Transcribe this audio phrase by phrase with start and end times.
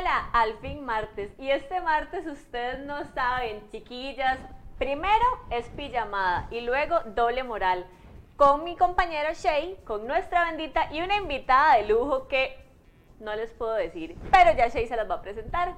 [0.00, 1.30] hola, al fin martes.
[1.38, 4.38] Y este martes ustedes no saben, chiquillas,
[4.78, 7.86] primero es pijamada y luego doble moral.
[8.36, 12.56] Con mi compañera Shay, con nuestra bendita y una invitada de lujo que
[13.18, 15.74] no les puedo decir, pero ya Shay se las va a presentar.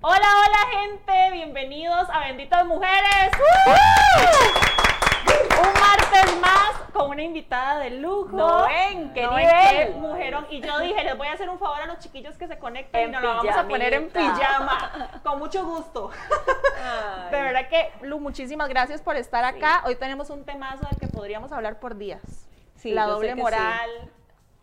[0.00, 3.32] Hola, hola gente, bienvenidos a Benditas Mujeres.
[5.58, 8.36] Un martes más con una invitada de lujo.
[8.36, 9.94] No ven, qué No nivel.
[9.96, 10.46] mujerón.
[10.50, 13.00] Y yo dije, les voy a hacer un favor a los chiquillos que se conecten
[13.02, 15.20] En y nos lo vamos a poner en pijama.
[15.22, 16.10] Con mucho gusto.
[17.30, 19.82] De verdad que, Lu, muchísimas gracias por estar acá.
[19.86, 22.22] Hoy tenemos un temazo del que podríamos hablar por días.
[22.76, 24.10] Sí, La doble moral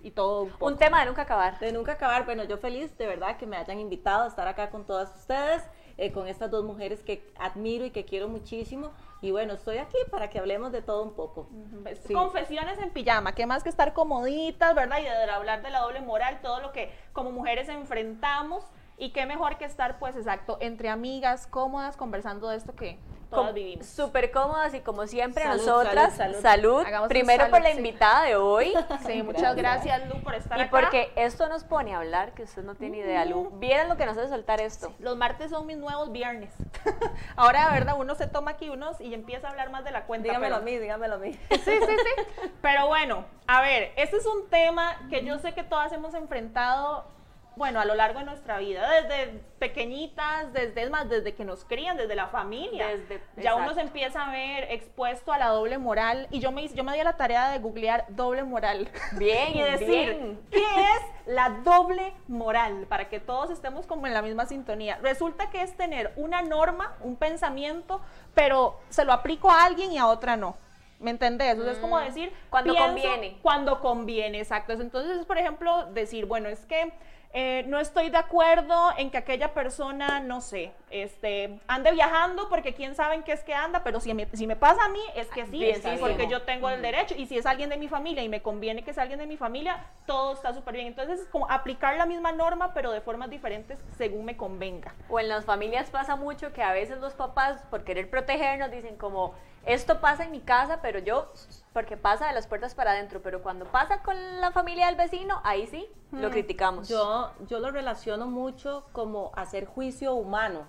[0.02, 0.66] y todo un poco.
[0.66, 1.59] Un tema de nunca acabar.
[1.59, 4.69] De nunca acabar, bueno, yo feliz de verdad que me hayan invitado a estar acá
[4.69, 5.63] con todas ustedes,
[5.97, 8.91] eh, con estas dos mujeres que admiro y que quiero muchísimo.
[9.23, 11.47] Y bueno, estoy aquí para que hablemos de todo un poco.
[11.81, 12.13] Pues, Sí.
[12.13, 14.99] Confesiones en pijama, qué más que estar comoditas, ¿verdad?
[14.99, 18.65] Y de hablar de la doble moral, todo lo que como mujeres enfrentamos.
[18.97, 22.99] Y qué mejor que estar, pues exacto, entre amigas, cómodas, conversando de esto que
[23.34, 23.86] todas Com- vivimos.
[23.86, 26.84] Súper cómodas y como siempre Salud, nosotras, salud, salud, salud.
[26.86, 27.78] Hagamos un primero por la sí.
[27.78, 28.73] invitada de hoy.
[29.06, 30.72] Sí, muchas gracias, Lu, por estar Y acá.
[30.72, 33.50] porque esto nos pone a hablar, que usted no tiene idea, Lu.
[33.59, 34.94] Vieran lo que nos hace soltar esto.
[35.00, 36.54] Los martes son mis nuevos viernes.
[37.36, 40.06] Ahora, de verdad, uno se toma aquí unos y empieza a hablar más de la
[40.06, 40.28] cuenta.
[40.30, 41.34] Dígamelo pero- a mí, dígamelo a mí.
[41.50, 42.50] Sí, sí, sí.
[42.61, 47.06] Pero bueno, a ver, este es un tema que yo sé que todas hemos enfrentado,
[47.55, 51.63] bueno, a lo largo de nuestra vida, desde pequeñitas, desde es más, desde que nos
[51.65, 52.87] crían, desde la familia.
[52.87, 56.27] Desde- ya uno se empieza a ver expuesto a la doble moral.
[56.31, 58.89] Y yo me, yo me di a la tarea de googlear doble moral.
[59.13, 60.39] Bien, y decir, bien.
[60.51, 62.85] ¿qué es la doble moral?
[62.89, 64.99] Para que todos estemos como en la misma sintonía.
[65.01, 68.01] Resulta que es tener una norma, un pensamiento,
[68.33, 70.55] pero se lo aplico a alguien y a otra no.
[70.99, 71.59] ¿Me entendés?
[71.59, 72.33] O sea, es como Mm, decir...
[72.49, 73.37] cuando conviene.
[73.41, 74.71] Cuando conviene, exacto.
[74.71, 76.93] Entonces, por ejemplo, decir, bueno, es que
[77.36, 82.76] eh, no estoy de acuerdo en que aquella persona, no sé, este, ande viajando porque
[82.76, 85.02] quién sabe en qué es que anda, pero si me, si me pasa a mí,
[85.16, 87.16] es que sí, Bien, sí, sí, porque yo tengo el derecho.
[87.17, 89.38] Y si es alguien de mi familia y me conviene que sea alguien de mi
[89.38, 90.86] familia, todo está súper bien.
[90.86, 94.93] Entonces, es como aplicar la misma norma, pero de formas diferentes según me convenga.
[95.10, 98.95] O en las familias pasa mucho que a veces los papás, por querer protegernos, dicen
[98.95, 99.33] como,
[99.65, 101.31] esto pasa en mi casa, pero yo,
[101.71, 105.39] porque pasa de las puertas para adentro, pero cuando pasa con la familia del vecino,
[105.43, 106.89] ahí sí, lo criticamos.
[106.89, 110.65] Yo, yo lo relaciono mucho como hacer juicio humano,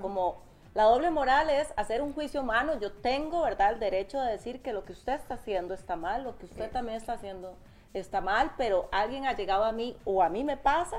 [0.00, 0.42] como
[0.74, 2.78] la doble moral es hacer un juicio humano.
[2.78, 6.22] Yo tengo, ¿verdad?, el derecho de decir que lo que usted está haciendo está mal,
[6.22, 7.56] lo que usted también está haciendo
[7.94, 10.98] está mal, pero alguien ha llegado a mí o a mí me pasa,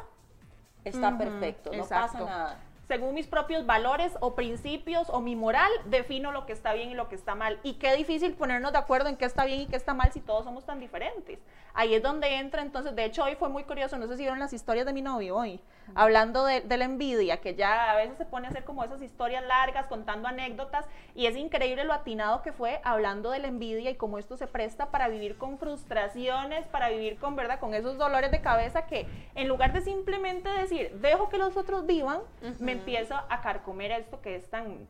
[0.83, 2.19] está perfecto, no exacto.
[2.19, 2.59] pasa nada.
[2.87, 6.93] Según mis propios valores o principios o mi moral, defino lo que está bien y
[6.93, 7.59] lo que está mal.
[7.63, 10.21] Y qué difícil ponernos de acuerdo en qué está bien y qué está mal si
[10.21, 11.39] todos somos tan diferentes.
[11.79, 14.39] Ahí es donde entra entonces, de hecho hoy fue muy curioso, no sé si vieron
[14.39, 15.61] las historias de mi novio hoy,
[15.93, 18.99] hablando de, de la envidia, que ya a veces se pone a hacer como esas
[18.99, 23.91] historias largas, contando anécdotas, y es increíble lo atinado que fue hablando de la envidia
[23.91, 27.59] y cómo esto se presta para vivir con frustraciones, para vivir con, ¿verdad?
[27.59, 29.05] Con esos dolores de cabeza que
[29.35, 32.21] en lugar de simplemente decir, dejo que los otros vivan,
[32.57, 34.87] me empiezo a carcomer esto que es tan,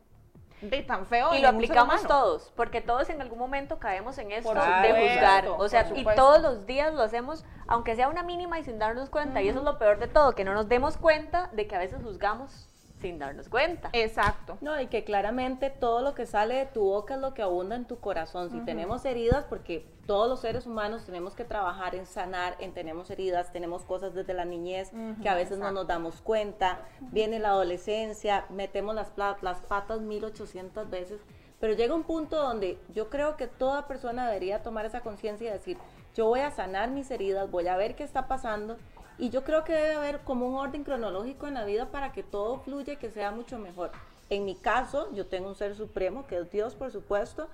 [0.60, 1.34] de tan feo.
[1.34, 5.48] y lo aplicamos todos, porque todos en algún momento caemos en esto Por de juzgar.
[5.58, 9.10] O sea, y todos los días lo hacemos, aunque sea una mínima y sin darnos
[9.10, 9.42] cuenta.
[9.42, 11.78] Y eso es lo peor de todo, que no nos demos cuenta de que a
[11.78, 12.67] veces juzgamos
[13.00, 13.90] sin darnos cuenta.
[13.92, 14.58] Exacto.
[14.60, 17.76] No, y que claramente todo lo que sale de tu boca es lo que abunda
[17.76, 18.50] en tu corazón.
[18.50, 23.10] Si tenemos heridas, porque todos los seres humanos tenemos que trabajar en sanar, en tenemos
[23.10, 24.90] heridas, tenemos cosas desde la niñez
[25.22, 26.80] que a veces no nos damos cuenta,
[27.12, 31.20] viene la adolescencia, metemos las, las patas 1800 veces,
[31.60, 35.52] pero llega un punto donde yo creo que toda persona debería tomar esa conciencia y
[35.52, 35.76] decir,
[36.14, 38.76] yo voy a sanar mis heridas, voy a ver qué está pasando
[39.18, 42.22] y yo creo que debe haber como un orden cronológico en la vida para que
[42.22, 43.90] todo fluya y que sea mucho mejor.
[44.30, 47.48] En mi caso, yo tengo un ser supremo, que es Dios, por supuesto.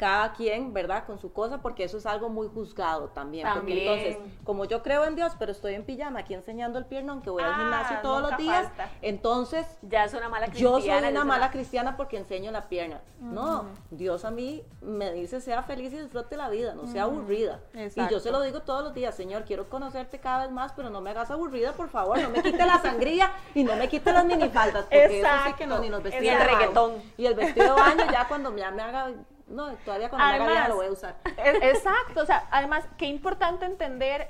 [0.00, 1.04] Cada quien, ¿verdad?
[1.04, 3.44] Con su cosa, porque eso es algo muy juzgado también.
[3.46, 3.86] También.
[3.86, 7.20] Porque entonces, como yo creo en Dios, pero estoy en pijama aquí enseñando el piernón,
[7.20, 8.88] que voy al Ah, gimnasio todos los días, falta.
[9.02, 10.78] entonces Ya es una mala cristiana.
[10.78, 13.02] yo soy una mala cristiana porque enseño la pierna.
[13.20, 17.60] No, Dios a mí me dice sea feliz y disfrute la vida, no sea aburrida.
[17.74, 18.20] Y yo Exacto.
[18.20, 21.10] se lo digo todos los días, Señor, quiero conocerte cada vez más, pero no me
[21.10, 24.84] hagas aburrida, por favor, no me quite la sangría y no me quite las minifaldas,
[24.84, 26.16] porque eso sí que no, ni nos Exacto.
[26.24, 26.24] vestimos.
[26.24, 26.92] Y el reggaetón.
[27.18, 29.08] Y el vestido de baño ya cuando ya me haga,
[29.50, 31.16] no, todavía cuando me haga Además, lo voy a usar.
[31.44, 34.28] Es- Exacto, o sea, además, qué importante entender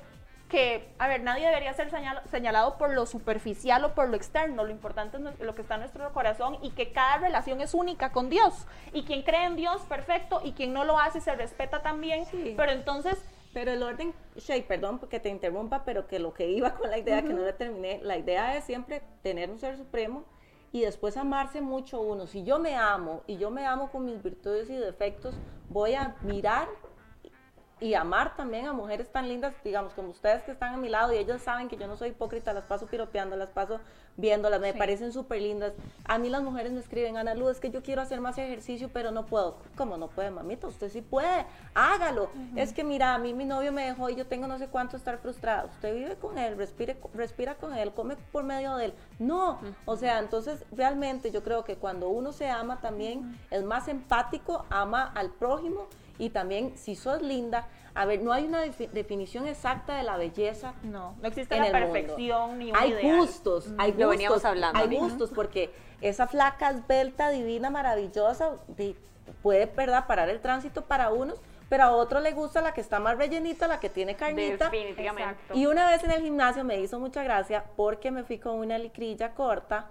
[0.49, 4.65] que, a ver, nadie debería ser señal- señalado por lo superficial o por lo externo,
[4.65, 8.11] lo importante es lo que está en nuestro corazón y que cada relación es única
[8.11, 8.67] con Dios.
[8.91, 12.53] Y quien cree en Dios, perfecto, y quien no lo hace se respeta también, Sí.
[12.57, 13.17] pero entonces
[13.53, 16.97] Pero el orden, Shay, perdón porque te interrumpa, pero que lo que iba con la
[16.97, 20.23] idea, que no la terminé, la idea es siempre tener un ser supremo
[20.71, 22.27] y después amarse mucho uno.
[22.27, 25.35] Si yo me amo y yo me amo con mis virtudes y defectos,
[25.69, 26.67] voy a mirar
[27.81, 31.13] y amar también a mujeres tan lindas, digamos, como ustedes que están a mi lado
[31.13, 33.79] y ellos saben que yo no soy hipócrita, las paso piropeando, las paso
[34.17, 35.73] viéndolas, me parecen súper lindas.
[36.05, 38.91] A mí las mujeres me escriben, Ana Luz, es que yo quiero hacer más ejercicio,
[38.93, 39.57] pero no puedo.
[39.75, 40.67] ¿Cómo no puede, mamita?
[40.67, 42.29] Usted sí puede, hágalo.
[42.55, 44.95] Es que mira, a mí mi novio me dejó y yo tengo no sé cuánto
[44.95, 45.65] estar frustrada.
[45.65, 48.93] Usted vive con él, respire, respira con él, come por medio de él.
[49.17, 53.87] No, o sea, entonces realmente yo creo que cuando uno se ama también es más
[53.87, 55.87] empático, ama al prójimo
[56.21, 60.75] y también si sos linda, a ver, no hay una definición exacta de la belleza.
[60.83, 64.09] No, no existe la perfección ni un Hay gustos, hay gustos.
[64.11, 64.79] veníamos hablando.
[64.79, 68.57] Hay gustos porque esa flaca esbelta, divina, maravillosa,
[69.41, 70.05] puede, ¿verdad?
[70.05, 73.67] Parar el tránsito para unos, pero a otro le gusta la que está más rellenita,
[73.67, 74.69] la que tiene carnita.
[74.69, 75.41] Definitivamente.
[75.55, 78.77] Y una vez en el gimnasio me hizo mucha gracia porque me fui con una
[78.77, 79.87] licrilla corta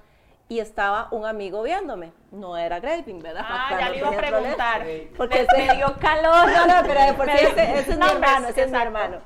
[0.51, 2.13] y estaba un amigo viéndome.
[2.33, 3.45] No era Graving, ¿verdad?
[3.47, 4.85] Ah, ya le iba a preguntar.
[5.17, 6.51] Porque se dio calor.
[6.51, 9.19] No, no, pero por ese, ese, es mi hermano, ese es mi hermano.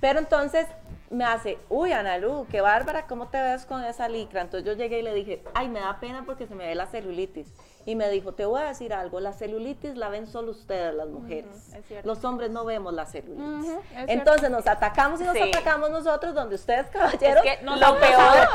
[0.00, 0.66] Pero entonces
[1.10, 4.40] me hace, uy, Analu, qué bárbara, ¿cómo te ves con esa licra?
[4.40, 6.86] Entonces yo llegué y le dije, ay, me da pena porque se me ve la
[6.86, 7.52] celulitis.
[7.84, 11.08] Y me dijo, te voy a decir algo, la celulitis la ven solo ustedes, las
[11.08, 11.74] mujeres.
[12.04, 13.70] los hombres no vemos la celulitis.
[14.06, 18.48] Entonces nos atacamos y nos atacamos nosotros, donde ustedes, caballeros, es que lo peor,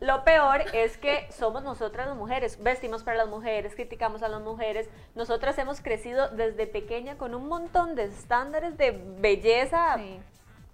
[0.00, 4.42] lo peor es que somos nosotras las mujeres, vestimos para las mujeres, criticamos a las
[4.42, 4.88] mujeres.
[5.14, 9.96] Nosotras hemos crecido desde pequeña con un montón de estándares de belleza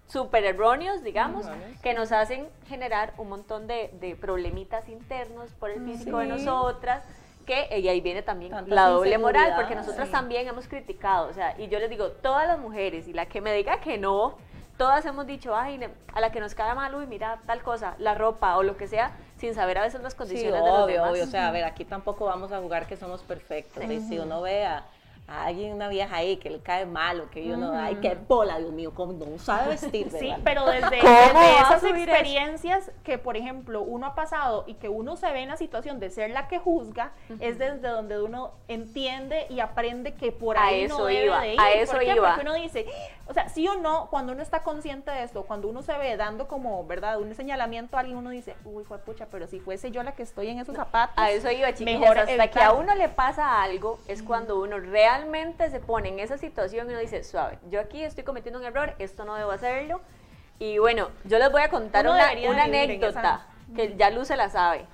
[0.07, 1.45] súper erróneos, digamos,
[1.81, 7.03] que nos hacen generar un montón de, problemitas internos por el físico de nosotras
[7.45, 11.59] que y ahí viene también la doble moral, porque nosotras también hemos criticado, o sea,
[11.59, 14.37] y yo les digo, todas las mujeres, y la que me diga que no,
[14.77, 15.79] todas hemos dicho, ay,
[16.13, 18.87] a la que nos cae mal, uy, mira tal cosa, la ropa o lo que
[18.87, 21.11] sea, sin saber a veces las condiciones de los demás.
[21.11, 23.83] Obvio, o sea, a ver, aquí tampoco vamos a jugar que somos perfectos.
[24.07, 24.83] Si uno vea
[25.25, 28.59] hay una vieja ahí que le cae mal o que yo no, ay, qué bola,
[28.59, 30.11] Dios mío, cómo no sabe vestir.
[30.11, 35.31] Sí, pero desde, esas experiencias que, por ejemplo, uno ha pasado y que uno se
[35.31, 39.61] ve en la situación de ser la que juzga, es desde donde uno entiende y
[39.61, 41.59] aprende que por ahí eso no debe iba, de ir.
[41.59, 42.15] A eso ¿Por qué?
[42.15, 42.85] Porque uno dice,
[43.27, 46.17] o sea, sí o no, cuando uno está consciente de esto, cuando uno se ve
[46.17, 49.89] dando como, ¿verdad?, un señalamiento a alguien, uno dice, uy, fue pucha, pero si fuese
[49.91, 51.17] yo la que estoy en esos zapatos.
[51.17, 55.12] A eso iba, mejor hasta que a uno le pasa algo, es cuando uno realmente
[55.69, 58.95] se pone en esa situación y uno dice, suave, yo aquí estoy cometiendo un error,
[58.99, 60.01] esto no debo hacerlo.
[60.59, 64.85] Y bueno, yo les voy a contar una, anécdota que ya Luz se la sabe.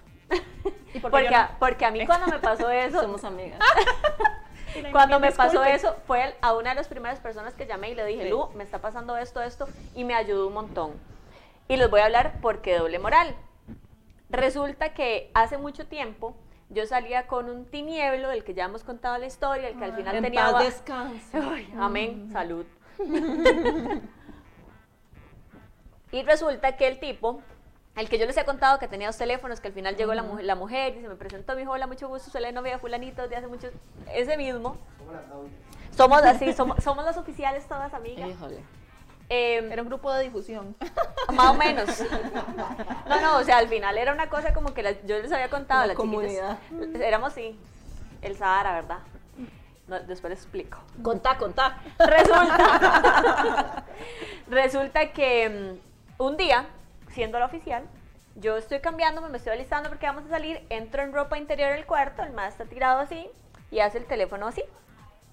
[1.02, 3.02] porque, a, porque a mí cuando me pasó eso...
[3.02, 3.60] Somos amigas.
[4.92, 8.06] cuando me pasó eso, fue a una de las primeras personas que llamé y le
[8.06, 10.94] dije, Lu, me está pasando esto, esto, y me ayudó un montón.
[11.68, 13.36] Y les voy a hablar por qué doble moral.
[14.30, 16.36] Resulta que hace mucho tiempo
[16.70, 19.96] yo salía con un tinieblo, del que ya hemos contado la historia, el que al
[19.96, 20.52] final en tenía...
[20.52, 21.38] Paz descanso.
[21.80, 22.32] amén, mm.
[22.32, 22.66] salud.
[26.12, 27.42] y resulta que el tipo,
[27.96, 30.22] el que yo les he contado que tenía dos teléfonos, que al final llegó la,
[30.24, 32.74] mujer, la mujer y se me presentó, mi hijo, hola, mucho gusto, soy la novia
[32.74, 33.70] de fulanito de hace mucho...
[34.14, 34.78] Ese mismo.
[35.96, 38.30] Somos así, somos, somos las oficiales todas amigas.
[38.30, 38.64] Híjole.
[39.32, 40.76] Em, era un grupo de difusión.
[41.34, 41.88] Más o menos.
[43.08, 45.86] No, no, o sea, al final era una cosa como que yo les había contado.
[45.86, 46.58] La comunidad.
[46.96, 47.58] éramos, sí,
[48.22, 49.00] el Sahara, ¿verdad?
[50.08, 50.78] después les explico.
[51.02, 51.80] Contá, contá.
[51.98, 53.84] Resulta,
[54.48, 55.78] resulta que
[56.20, 56.68] mm, un día,
[57.12, 57.84] siendo la oficial,
[58.36, 61.88] yo estoy cambiándome, me estoy alistando porque vamos a salir, entro en ropa interior del
[61.88, 63.28] cuarto, el más está tirado así
[63.72, 64.64] y hace el teléfono así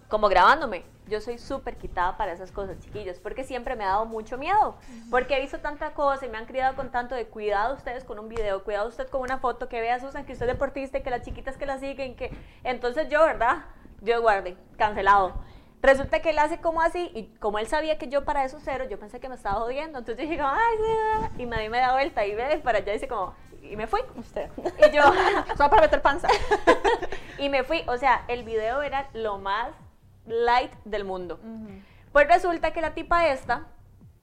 [0.09, 0.85] como grabándome.
[1.09, 4.77] Yo soy súper quitada para esas cosas, chiquillos, porque siempre me ha dado mucho miedo,
[5.11, 8.19] porque he visto tanta cosa y me han criado con tanto de cuidado ustedes con
[8.19, 11.11] un video, cuidado usted con una foto, que vea Susan, que usted es deportista, que
[11.11, 12.37] las chiquitas que la siguen, que...
[12.65, 13.67] Entonces yo, ¿verdad?
[14.01, 15.33] Dios guarde, cancelado.
[15.81, 18.87] Resulta que él hace como así, y como él sabía que yo para eso cero,
[18.91, 20.77] yo pensé que me estaba jodiendo, entonces yo dije, ay,
[21.37, 23.35] sí, y me di media vuelta y ve para allá y dice como,
[23.71, 24.01] y me fui.
[24.17, 24.51] Usted.
[24.59, 25.03] Y yo,
[25.57, 26.29] solo para meter panza.
[27.39, 29.69] y me fui, o sea, el video era lo más
[30.27, 31.39] light del mundo.
[32.13, 33.67] Pues resulta que la tipa esta,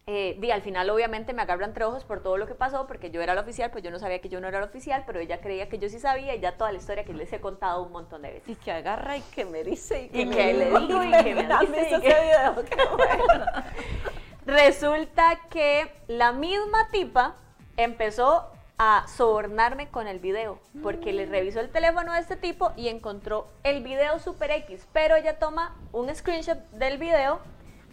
[0.06, 3.10] eh, di, al final obviamente me agarra entre ojos por todo lo que pasó, porque
[3.10, 5.20] yo era la oficial, pues yo no sabía que yo no era la oficial, pero
[5.20, 7.84] ella creía que yo sí sabía y ya toda la historia que les he contado
[7.84, 8.50] un montón de veces.
[8.50, 12.02] Y que agarra y que me dice y que, le digo y que me dice.
[14.46, 17.36] Resulta que la misma tipa
[17.78, 18.52] empezó
[18.86, 23.48] a sobornarme con el video, porque le revisó el teléfono a este tipo y encontró
[23.64, 27.40] el video Super X, pero ella toma un screenshot del video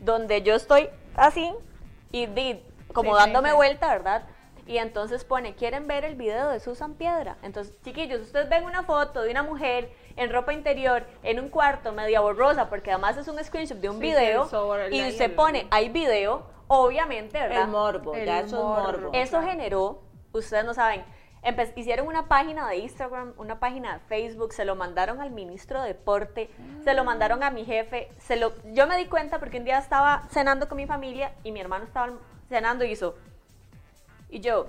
[0.00, 1.54] donde yo estoy así
[2.10, 2.60] y di,
[2.92, 3.54] como Sí, dándome sí.
[3.54, 4.24] vuelta, ¿verdad?
[4.66, 7.36] Y entonces pone, ¿quieren ver el video de Susan Piedra?
[7.42, 11.92] Entonces, chiquillos, ustedes ven una foto de una mujer en ropa interior, en un cuarto,
[11.92, 14.48] media borrosa, porque además es un screenshot de un Sí, video,
[14.90, 17.62] y se pone, hay video, obviamente, ¿verdad?
[17.62, 18.82] El morbo, ya El eso es morbo.
[18.82, 19.10] morbo.
[19.12, 21.02] Eso generó, ustedes no saben,
[21.42, 25.80] empe- hicieron una página de Instagram, una página de Facebook, se lo mandaron al ministro
[25.82, 26.50] de Deporte,
[26.84, 29.78] se lo mandaron a mi jefe, se lo, yo me di cuenta porque un día
[29.78, 32.10] estaba cenando con mi familia y mi hermano estaba
[32.48, 33.14] cenando y hizo,
[34.28, 34.66] y yo,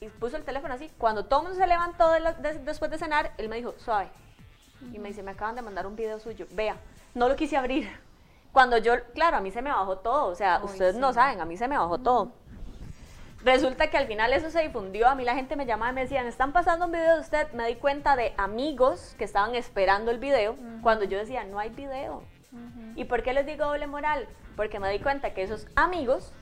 [0.00, 2.90] y puso el teléfono así, cuando todo el mundo se levantó de la- de- después
[2.90, 4.08] de cenar, él me dijo, suave,
[4.94, 6.76] y me dice, me acaban de mandar un video suyo, vea,
[7.14, 7.90] no lo quise abrir.
[8.52, 11.40] Cuando yo, claro, a mí se me bajó todo, o sea, Ay, ustedes no saben,
[11.40, 12.32] a mí se me bajó todo.
[13.42, 16.02] Resulta que al final eso se difundió, a mí la gente me llamaba y me
[16.02, 20.10] decían, están pasando un video de usted, me di cuenta de amigos que estaban esperando
[20.10, 22.22] el video, cuando yo decía, no hay video.
[22.96, 24.28] ¿Y por qué les digo doble moral?
[24.56, 26.34] Porque me di cuenta que esos amigos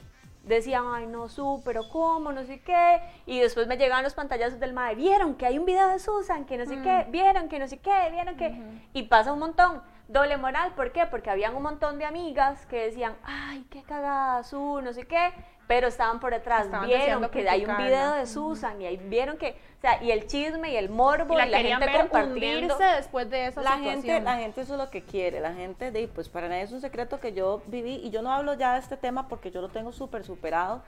[0.43, 4.59] decían, ay no, su, pero cómo, no sé qué, y después me llegaban los pantallazos
[4.59, 7.61] del madre, vieron que hay un video de Susan, que no sé qué, vieron que
[7.61, 8.61] no sé qué, vieron que,
[8.93, 9.83] y pasa un montón.
[10.09, 11.05] Doble moral, ¿por qué?
[11.05, 15.35] Porque habían un montón de amigas que decían, ay, qué cagada, su, no sé qué,
[15.69, 19.37] pero estaban por detrás, Estaban vieron que hay un video de Susan, y ahí vieron
[19.37, 22.01] que, o sea, y el chisme y el morbo, Y la y la gente ver
[22.01, 22.77] compartiendo.
[22.97, 24.03] después de esa la situación.
[24.03, 26.73] gente, la gente eso es lo que quiere, la gente de, pues para nadie es
[26.73, 29.61] un secreto que yo viví y yo no hablo ya de este tema porque yo
[29.61, 30.83] lo tengo súper superado,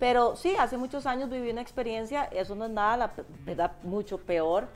[0.00, 3.10] pero sí, hace muchos años viví una experiencia, eso no es nada, la
[3.44, 4.66] verdad, mucho peor.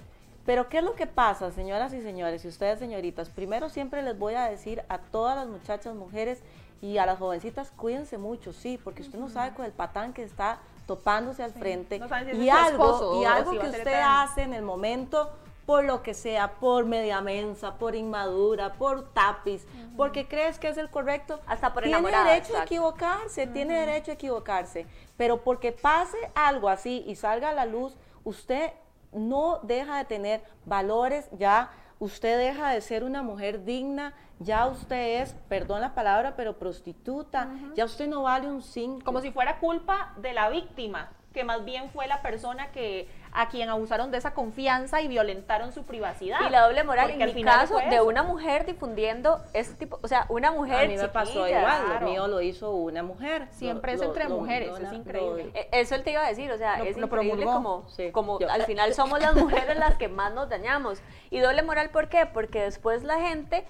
[0.47, 3.31] Pero ¿qué es lo que pasa, señoras y señores, y ustedes señoritas?
[3.31, 6.43] Primero siempre les voy a decir a todas las muchachas, mujeres
[6.83, 10.23] y a las jovencitas, cuídense mucho, sí, porque usted no sabe con el patán que
[10.23, 11.99] está topándose al frente.
[11.99, 15.31] No si y algo, esposo y algo si que usted hace en el momento
[15.65, 20.77] por lo que sea, por media mensa, por inmadura, por tapiz, porque crees que es
[20.77, 24.87] el correcto, Hasta por tiene derecho a equivocarse, tiene derecho a equivocarse,
[25.17, 28.73] pero porque pase algo así y salga a la luz, usted
[29.15, 35.23] no deja de tener valores, ya usted deja de ser una mujer digna, ya usted
[35.23, 39.05] es, perdón la palabra, pero prostituta, ya usted no vale un 5.
[39.05, 43.49] como si fuera culpa de la víctima, que más bien fue la persona que a
[43.49, 46.39] quien abusaron de esa confianza y violentaron su privacidad.
[46.47, 50.07] Y la doble moral, Porque en final caso, de una mujer difundiendo ese tipo, o
[50.07, 52.01] sea, una mujer a mí me pasó igual, claro.
[52.07, 53.49] lo mío lo hizo una mujer.
[53.51, 55.51] Siempre Lo- es entre lo- mujeres, lo- es increíble.
[55.55, 57.53] Eh, Eso él te iba a decir, o sea, Lo- es lo increíble promulgó.
[57.53, 58.11] como, Sí.
[58.13, 61.01] como Yo- al final somos las mujeres las que más nos dañamos.
[61.31, 62.27] Y doble moral, ¿por qué?
[62.27, 63.65] Porque después la gente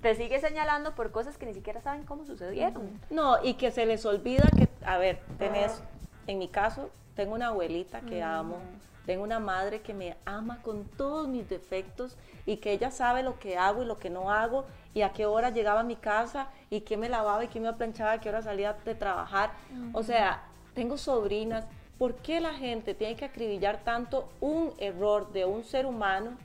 [0.00, 2.98] te sigue señalando por cosas que ni siquiera saben cómo sucedieron.
[3.10, 5.82] No, y que se les olvida que, a ver, tenés,
[6.26, 8.56] en mi caso, tengo una abuelita que amo,
[9.06, 12.16] tengo una madre que me ama con todos mis defectos
[12.46, 15.26] y que ella sabe lo que hago y lo que no hago y a qué
[15.26, 18.28] hora llegaba a mi casa y qué me lavaba y qué me planchaba, a qué
[18.28, 19.52] hora salía de trabajar.
[19.92, 20.44] O sea,
[20.74, 21.66] tengo sobrinas.
[21.98, 26.36] ¿Por qué la gente tiene que acribillar tanto un error de un ser humano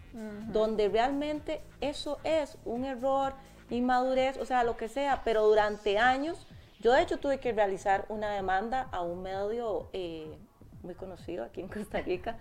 [0.52, 3.34] donde realmente eso es un error,
[3.70, 6.48] inmadurez, o sea, lo que sea, pero durante años,
[6.80, 10.38] yo de hecho tuve que realizar una demanda a un medio eh,
[10.84, 12.38] muy conocido aquí en Costa Rica,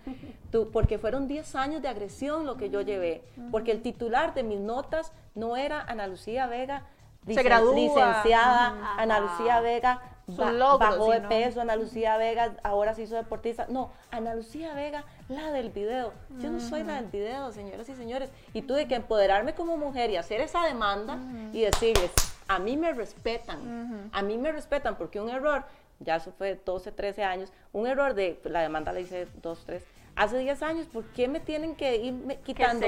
[0.51, 4.43] tu- porque fueron 10 años de agresión lo que yo llevé, porque el titular de
[4.43, 6.83] mis notas no era Ana Lucía Vega,
[7.25, 7.35] licen-
[7.75, 8.67] licenciada.
[8.97, 9.19] Ana Ajá.
[9.25, 13.65] Lucía Vega ba- logros, bajó de peso, Ana Lucía Vega ahora se hizo deportista.
[13.69, 16.13] No, Ana Lucía Vega, la del video.
[16.39, 18.31] Yo no soy la del video, señoras y señores.
[18.53, 21.17] Y tuve que empoderarme como mujer y hacer esa demanda
[21.53, 22.11] y decirles,
[22.47, 25.65] a mí me respetan, a mí me respetan porque un error,
[25.99, 29.83] ya eso fue 12, 13 años, un error de, la demanda la hice 2, 3,
[30.15, 32.87] hace 10 años, ¿por qué me tienen que ir quitando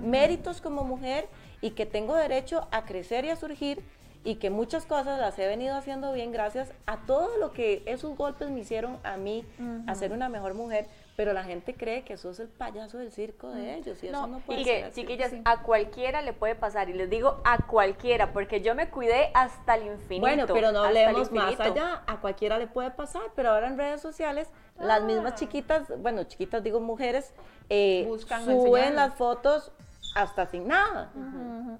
[0.00, 1.28] méritos como mujer
[1.60, 3.82] y que tengo derecho a crecer y a surgir?
[4.24, 8.16] y que muchas cosas las he venido haciendo bien gracias a todo lo que esos
[8.16, 9.44] golpes me hicieron a mí
[9.86, 13.50] a ser una mejor mujer, pero la gente cree que sos el payaso del circo
[13.50, 15.00] de ellos y eso No, puede Y ser que, así.
[15.02, 16.88] chiquillas, a cualquiera le puede pasar.
[16.88, 20.20] Y les digo a cualquiera, porque yo me cuidé hasta el infinito.
[20.22, 24.00] Bueno, pero no hablemos más allá, a cualquiera le puede pasar, pero ahora en redes
[24.00, 27.34] sociales las mismas chiquitas, bueno, chiquitas digo mujeres,
[27.68, 28.96] eh, Buscan suben enseñarlo.
[28.96, 29.70] las fotos
[30.14, 31.10] hasta sin nada.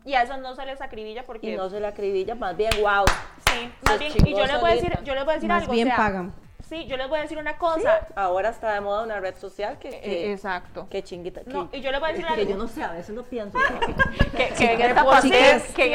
[0.05, 2.71] Y a eso no se les acribilla porque y no se le acribilla, más bien,
[2.81, 3.05] wow.
[3.51, 5.63] Sí, más bien, y yo les voy a decir, yo les voy a decir Más
[5.63, 5.73] algo.
[5.73, 6.35] bien o sea, pagan.
[6.73, 8.07] Sí, yo les voy a decir una cosa.
[8.17, 10.87] Ahora está de moda una red social que, Eh, que, exacto.
[10.89, 11.43] que chinguita.
[11.45, 12.51] No, que- y yo les voy a decir que algo.
[12.51, 13.59] yo no sé, a veces lo pienso.
[14.35, 14.79] Que, que que en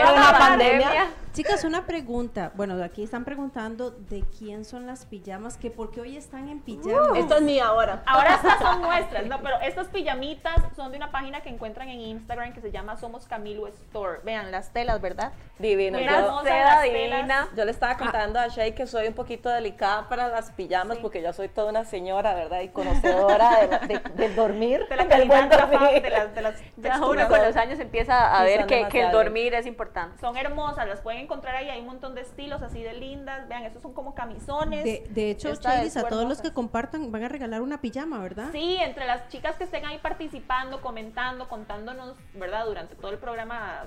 [0.05, 2.51] Con esta la pandemia- pandemia, Chicas, una pregunta.
[2.55, 6.61] Bueno, aquí están preguntando de quién son las pijamas, que por qué hoy están en
[6.61, 7.15] pijamas.
[7.15, 8.01] Esto es mío ahora.
[8.07, 11.99] Ahora estas son nuestras, no, pero estas pijamitas son de una página que encuentran en
[12.01, 14.19] Instagram que se llama Somos Camilo Store.
[14.23, 15.31] Vean las telas, ¿verdad?
[15.59, 15.99] Divino.
[15.99, 17.21] Mira, Yo, hermosa seda las divina.
[17.21, 17.47] telas.
[17.55, 21.21] yo le estaba contando a Shay que soy un poquito delicada para las pijamas porque
[21.21, 22.61] yo soy toda una señora, ¿verdad?
[22.61, 26.01] Y conocedora de la- de- del dormir, De la del buen dormir.
[26.01, 29.11] de las, de las Ya uno con los años empieza a ver que, que el
[29.11, 30.19] dormir es importante.
[30.19, 33.47] Son hermosas, las pueden encontrar ahí, hay un montón de estilos así de lindas.
[33.47, 34.83] Vean, estos son como camisones.
[34.83, 38.49] De, de hecho, Chelis, a todos los que compartan van a regalar una pijama, ¿verdad?
[38.51, 42.65] Sí, entre las chicas que estén ahí participando, comentando, contándonos, ¿verdad?
[42.65, 43.85] Durante todo el programa,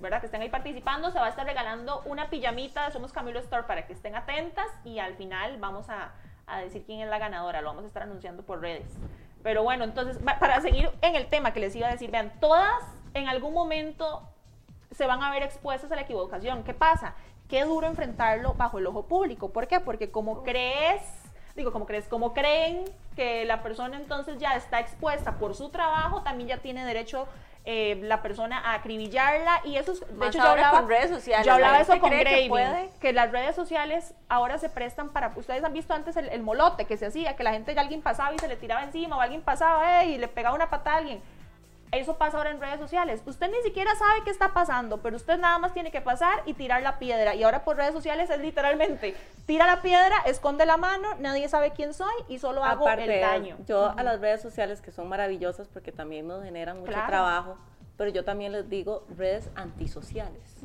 [0.00, 0.20] ¿verdad?
[0.20, 3.86] Que estén ahí participando, se va a estar regalando una pijamita Somos Camilo Store para
[3.86, 6.12] que estén atentas y al final vamos a,
[6.46, 8.88] a decir quién es la ganadora, lo vamos a estar anunciando por redes.
[9.42, 12.82] Pero bueno, entonces, para seguir en el tema que les iba a decir, vean, todas
[13.14, 14.28] en algún momento
[14.98, 16.64] se van a ver expuestas a la equivocación.
[16.64, 17.14] ¿Qué pasa?
[17.48, 19.50] Qué duro enfrentarlo bajo el ojo público.
[19.50, 19.78] ¿Por qué?
[19.78, 21.02] Porque como crees,
[21.54, 26.22] digo, como crees, como creen que la persona entonces ya está expuesta por su trabajo,
[26.22, 27.28] también ya tiene derecho
[27.64, 31.10] eh, la persona a acribillarla y eso es, de Más hecho yo hablaba con redes
[31.10, 35.10] sociales, yo hablaba la eso con cree que que las redes sociales ahora se prestan
[35.10, 37.82] para, ustedes han visto antes el, el molote que se hacía, que la gente ya
[37.82, 40.70] alguien pasaba y se le tiraba encima o alguien pasaba eh, y le pegaba una
[40.70, 41.22] patada a alguien.
[41.92, 43.22] Eso pasa ahora en redes sociales.
[43.26, 46.54] Usted ni siquiera sabe qué está pasando, pero usted nada más tiene que pasar y
[46.54, 47.34] tirar la piedra.
[47.34, 49.14] Y ahora por redes sociales es literalmente,
[49.46, 53.20] tira la piedra, esconde la mano, nadie sabe quién soy y solo hago Aparte, el
[53.20, 53.56] daño.
[53.66, 57.08] yo a las redes sociales que son maravillosas porque también nos generan mucho Claro.
[57.08, 57.56] trabajo,
[57.96, 60.56] pero yo también les digo redes antisociales.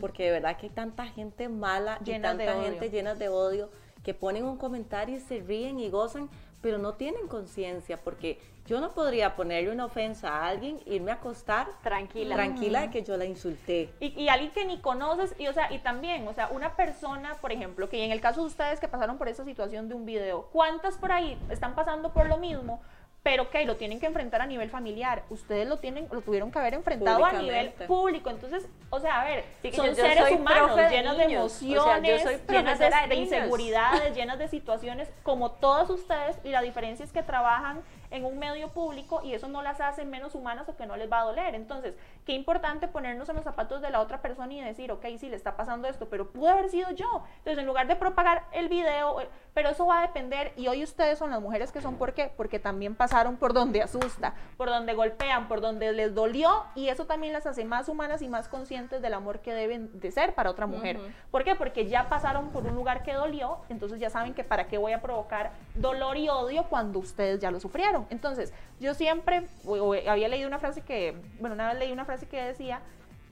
[0.00, 3.70] Porque de verdad que hay tanta gente mala Llenas y tanta gente llena de odio
[4.04, 6.28] que ponen un comentario y se ríen y gozan,
[6.60, 11.14] pero no tienen conciencia, porque yo no podría ponerle una ofensa a alguien, irme a
[11.14, 12.34] acostar Tranquila.
[12.34, 13.90] tranquila de que yo la insulté.
[14.00, 17.34] Y, y alguien que ni conoces, y o sea, y también, o sea, una persona,
[17.42, 20.06] por ejemplo, que en el caso de ustedes que pasaron por esa situación de un
[20.06, 22.80] video, ¿cuántas por ahí están pasando por lo mismo?
[23.22, 25.22] Pero que lo tienen que enfrentar a nivel familiar.
[25.30, 28.28] Ustedes lo tienen, lo tuvieron que haber enfrentado a nivel público.
[28.28, 31.44] Entonces, o sea, a ver, Sí, son yo- yo seres humanos de llenos de niños.
[31.44, 36.50] O sea, yo emociones, soy llenas de, inseguridades, llenas de situaciones, como todos ustedes, y
[36.50, 37.80] la diferencia es que trabajan
[38.14, 41.10] en un medio público y eso no las hace menos humanas o que no les
[41.10, 41.54] va a doler.
[41.56, 41.94] Entonces,
[42.24, 45.36] qué importante ponernos en los zapatos de la otra persona y decir, ok, sí, le
[45.36, 47.24] está pasando esto, pero pudo haber sido yo.
[47.38, 50.82] Entonces, en lugar de propagar el video, eh, pero eso va a depender, y hoy
[50.82, 52.32] ustedes son las mujeres que son, ¿por qué?
[52.36, 57.04] Porque también pasaron por donde asusta, por donde golpean, por donde les dolió, y eso
[57.06, 60.50] también las hace más humanas y más conscientes del amor que deben de ser para
[60.50, 60.96] otra mujer.
[61.30, 61.54] ¿Por qué?
[61.54, 64.92] Porque ya pasaron por un lugar que dolió, entonces ya saben que para qué voy
[64.92, 68.06] a provocar dolor y odio cuando ustedes ya lo sufrieron.
[68.10, 72.04] Entonces, yo siempre, o- o había leído una frase que, bueno, una vez leí una
[72.04, 72.80] frase que decía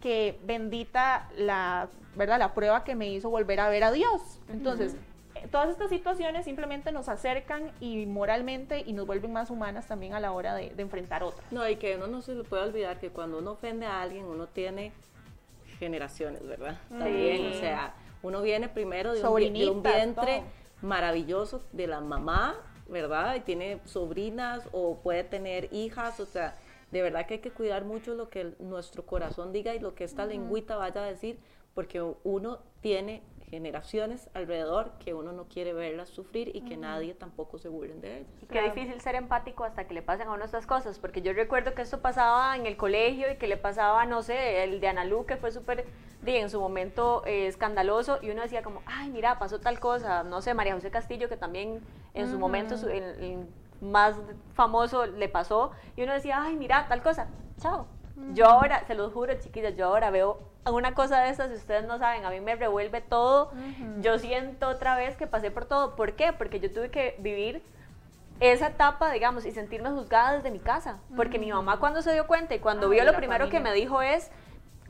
[0.01, 2.38] que bendita la, ¿verdad?
[2.38, 4.40] La prueba que me hizo volver a ver a Dios.
[4.51, 4.97] Entonces,
[5.35, 10.14] eh, todas estas situaciones simplemente nos acercan y moralmente y nos vuelven más humanas también
[10.14, 11.51] a la hora de, de enfrentar otras.
[11.53, 14.25] No, y que uno no se le puede olvidar que cuando uno ofende a alguien,
[14.25, 14.92] uno tiene
[15.79, 16.79] generaciones, ¿verdad?
[16.88, 20.88] También, o sea, uno viene primero de un, de un vientre todo.
[20.88, 22.55] maravilloso de la mamá,
[22.88, 23.35] ¿verdad?
[23.37, 26.55] Y tiene sobrinas o puede tener hijas, o sea,
[26.93, 29.95] de verdad que hay que cuidar mucho lo que el- nuestro corazón diga y lo
[29.95, 31.39] que esta lengüita vaya a decir,
[31.75, 37.59] porque uno tiene generaciones alrededor que uno no quiere verlas sufrir y que nadie tampoco
[37.59, 38.31] se burlen de ellas.
[38.43, 41.33] Y Qué difícil ser empático hasta que le pasen a uno estas cosas, porque yo
[41.35, 44.89] recuerdo que esto pasaba en el colegio y que le pasaba, no sé, el de
[44.89, 45.85] Analú, que fue súper,
[46.25, 50.41] en su momento eh, escandaloso, y uno decía como, ay, mira, pasó tal cosa, no
[50.41, 51.81] sé, María José Castillo, que también
[52.15, 52.89] en su momento, su-
[53.83, 54.16] más
[54.55, 57.27] famoso, le pasó, y uno decía, ay, mira, tal cosa,
[57.59, 57.87] chao.
[58.35, 60.38] Yo ahora, se los juro, chiquillas, yo ahora veo
[60.71, 63.51] una cosa de estas, si ustedes no saben, a mí me revuelve todo,
[64.01, 66.33] yo siento otra vez que pasé por todo, ¿por qué?
[66.33, 67.62] Porque yo tuve que vivir
[68.38, 70.99] esa etapa, digamos, y sentirme juzgada desde mi casa.
[71.16, 73.73] Porque mi mamá cuando se dio cuenta y cuando Ah, vio lo primero que me
[73.73, 74.31] dijo es,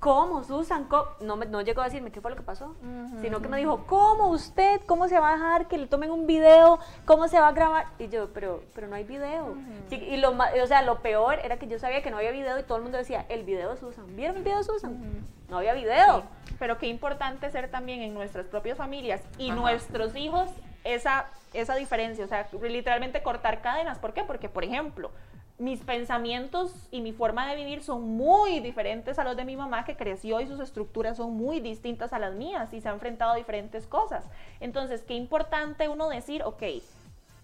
[0.03, 0.85] ¿cómo, Susan?
[0.85, 1.07] ¿Cómo?".
[1.21, 2.75] No, me, no llegó a decirme qué fue lo que pasó,
[3.23, 4.81] sino que me dijo, ¿cómo usted?
[4.87, 6.81] ¿Cómo se va a dejar que le tomen un video?
[7.07, 7.87] ¿Cómo se va a grabar?
[7.99, 9.55] Y yo, pero, pero no hay video.
[9.89, 12.59] Sí, y lo, o sea, lo peor era que yo sabía que no había video
[12.59, 14.05] y todo el mundo decía, el video de Susan.
[14.17, 15.25] ¿Vieron el video de Susan?
[15.49, 16.25] No había video.
[16.59, 19.61] Pero qué importante ser también en nuestras propias familias y Ajá.
[19.61, 20.51] nuestros hijos
[20.85, 23.99] esa, esa diferencia, o sea, literalmente cortar cadenas.
[23.99, 24.25] ¿Por qué?
[24.25, 25.11] Porque, por ejemplo,
[25.59, 29.85] mis pensamientos y mi forma de vivir son muy diferentes a los de mi mamá
[29.85, 33.33] que creció y sus estructuras son muy distintas a las mías y se ha enfrentado
[33.33, 34.25] a diferentes cosas.
[34.61, 36.63] Entonces, qué importante uno decir, ok,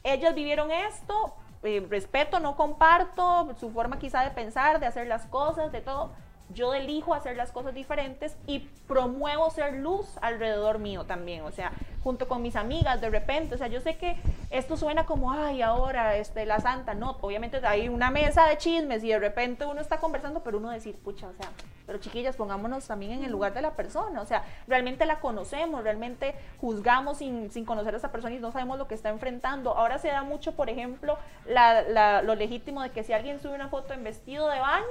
[0.03, 5.27] ellas vivieron esto, eh, respeto, no comparto su forma quizá de pensar, de hacer las
[5.27, 6.13] cosas, de todo,
[6.55, 11.73] yo elijo hacer las cosas diferentes y promuevo ser luz alrededor mío también, o sea,
[12.03, 14.17] junto con mis amigas de repente, o sea, yo sé que
[14.51, 19.05] esto suena como, ay, ahora, este, la santa, no, obviamente hay una mesa de chismes
[19.05, 21.51] y de repente uno está conversando, pero uno decir, pucha, o sea,
[21.87, 25.83] pero chiquillas, pongámonos también en el lugar de la persona, o sea, realmente la conocemos,
[25.83, 29.75] realmente juzgamos sin, sin conocer a esa persona y no sabemos lo que está enfrentando.
[29.75, 33.69] Ahora se da mucho, por ejemplo, la, lo legítimo de que si alguien sube una
[33.69, 34.85] foto en vestido de baño,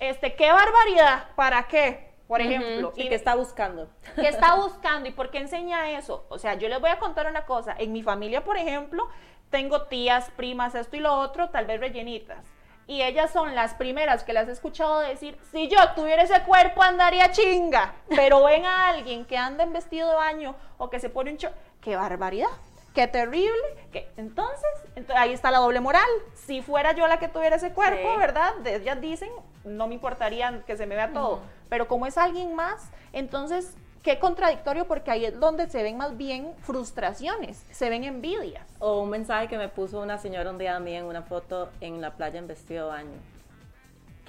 [0.00, 2.10] este, qué barbaridad, ¿para qué?
[2.26, 3.90] Por ejemplo, ¿Y qué está buscando?
[4.14, 6.26] ¿Qué está buscando y por qué enseña eso?
[6.28, 7.74] O sea, yo les voy a contar una cosa.
[7.76, 9.08] En mi familia, por ejemplo,
[9.50, 12.46] tengo tías, primas, esto y lo otro, tal vez rellenitas.
[12.86, 16.82] Y ellas son las primeras que las he escuchado decir, si yo tuviera ese cuerpo
[16.82, 17.94] andaría chinga.
[18.08, 21.36] Pero ven a alguien que anda en vestido de baño o que se pone un
[21.36, 21.50] cho...
[21.80, 22.48] ¡Qué barbaridad!
[22.94, 23.50] Qué terrible.
[23.92, 24.68] Que, entonces,
[25.14, 26.08] ahí está la doble moral.
[26.34, 28.66] Si fuera yo la que tuviera ese cuerpo, ¿verdad?
[28.66, 29.30] ellas dicen,
[29.64, 31.40] no me importaría que se me vea todo.
[31.68, 36.16] Pero como es alguien más, entonces, qué contradictorio, porque ahí es donde se ven más
[36.16, 38.66] bien frustraciones, se ven envidias.
[38.78, 41.70] O un mensaje que me puso una señora un día a mí en una foto
[41.80, 43.18] en la playa en vestido de baño.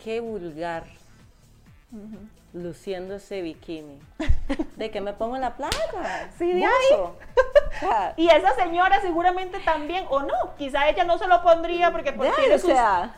[0.04, 0.86] Qué vulgar
[2.54, 4.00] luciendo ese bikini.
[4.76, 6.30] ¿De que me pongo en la playa?
[6.38, 8.14] Sí, de ahí.
[8.18, 12.60] y esa señora seguramente también, o no, quizá ella no se lo pondría porque tiene
[12.60, 12.72] sus,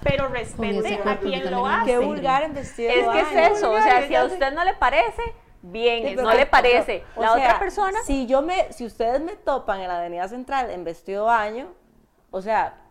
[0.04, 1.86] pero respete a quien lo hace.
[1.86, 4.74] Qué vulgar en vestido Es que es eso, o sea, si a usted no le
[4.76, 5.22] parece,
[5.62, 7.04] bien, no le parece.
[7.18, 8.00] La otra persona...
[8.06, 11.74] Si yo me, si ustedes me topan en la avenida central en vestido baño,
[12.30, 12.83] o sea,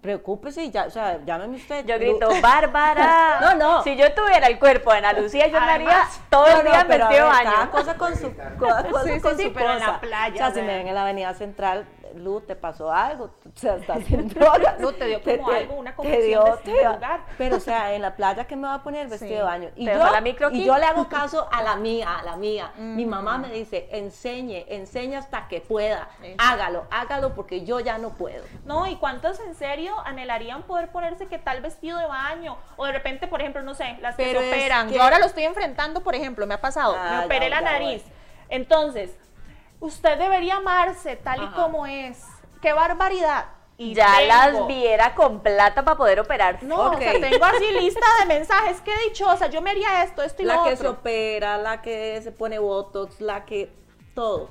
[0.00, 1.84] preocúpese ya, o sea, llámeme usted.
[1.86, 3.40] Yo grito, Bárbara.
[3.40, 3.82] no, no.
[3.82, 7.26] Si yo tuviera el cuerpo de Ana Lucía, yo andaría todo el día no, vestido
[7.26, 7.50] baño.
[7.50, 9.76] Cada cosa con su, cada cosa sí, con sí, su sí, pero cosa.
[9.78, 10.34] en la playa.
[10.34, 13.24] O sea, si me ven en la avenida central, Lu, ¿te pasó algo?
[13.46, 14.80] O sea, estás en drogas.
[14.80, 16.92] Lu, te dio como te, algo, una te confusión dio, de te dio.
[16.92, 17.20] lugar.
[17.38, 19.34] Pero, o sea, en la playa, ¿qué me va a poner vestido Sí.
[19.36, 19.68] de baño?
[19.76, 22.22] Y Te yo, dejó la micro y yo le hago caso a la mía, a
[22.22, 22.72] la mía.
[22.76, 26.08] Mi mamá me dice, enseñe, enseñe hasta que pueda.
[26.38, 28.44] Hágalo, hágalo porque yo ya no puedo.
[28.64, 32.92] No, y cuántos en serio anhelarían poder ponerse qué tal vestido de baño o de
[32.92, 34.88] repente, por ejemplo, no sé, las que se es operan.
[34.88, 37.60] que- Yo ahora lo estoy enfrentando, por ejemplo, me ha pasado, Ah, me operé ya,
[37.60, 38.02] la ya, nariz.
[38.48, 39.16] Entonces,
[39.80, 42.24] usted debería amarse tal y como es.
[42.62, 43.46] Qué barbaridad.
[43.78, 46.64] Y ya tengo- las viera con plata para poder operarse.
[46.64, 47.20] No, o sea, Ok.
[47.20, 50.64] tengo así lista de mensajes, qué dichosa, yo me haría esto, esto y la lo
[50.64, 50.90] que se otro.
[51.00, 53.70] opera, la que se pone botox, la que
[54.14, 54.48] todo.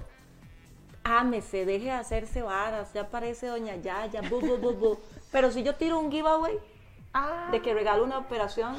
[1.03, 4.99] Ámese, deje de hacerse varas, ya parece doña Yaya, bu, bu, bu, bu.
[5.31, 6.57] Pero si yo tiro un giveaway
[7.13, 8.75] Ah, de que regalo una operación,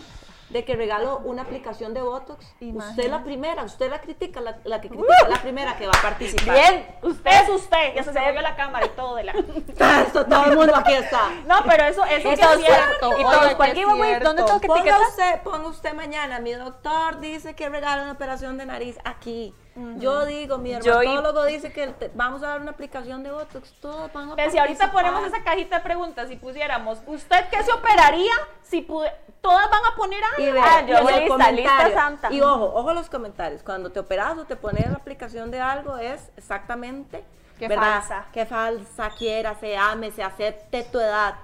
[0.51, 3.09] de que regalo una aplicación de botox, usted Imagínate.
[3.09, 6.03] la primera, usted la critica, la, la que critica es la primera que va a
[6.03, 6.55] participar.
[6.55, 9.33] Bien, usted es usted, ya se usted- movió la cámara y todo de la...
[9.33, 11.31] Esto, todo el mundo aquí está.
[11.47, 13.11] No, pero eso, eso Entonces, es cierto.
[13.11, 14.09] y oiga, todos, que ¿cuál es giveaway?
[14.11, 14.29] cierto.
[14.29, 15.09] ¿Dónde tengo que Ponga etiquetar?
[15.09, 19.53] usted, ponga usted mañana, mi doctor dice que regala una operación de nariz aquí.
[19.99, 23.31] Yo digo, mi Yo y- dermatólogo dice que te- vamos a dar una aplicación de
[23.31, 27.45] Botox, todos van a Pero si ahorita ponemos esa cajita de preguntas y pusiéramos, ¿usted
[27.51, 29.13] qué se operaría si pude-
[29.43, 30.53] todas van a poner Y algo?
[30.55, 32.33] vea, Ah, yo y voy lista, lista santa.
[32.33, 33.63] Y ojo, ojo a los comentarios.
[33.63, 37.23] Cuando te operas o te pones la aplicación de algo, es exactamente.
[37.59, 38.01] Qué ¿verdad?
[38.01, 38.27] falsa.
[38.33, 41.35] Qué falsa, quiera, se ame, se acepte tu edad.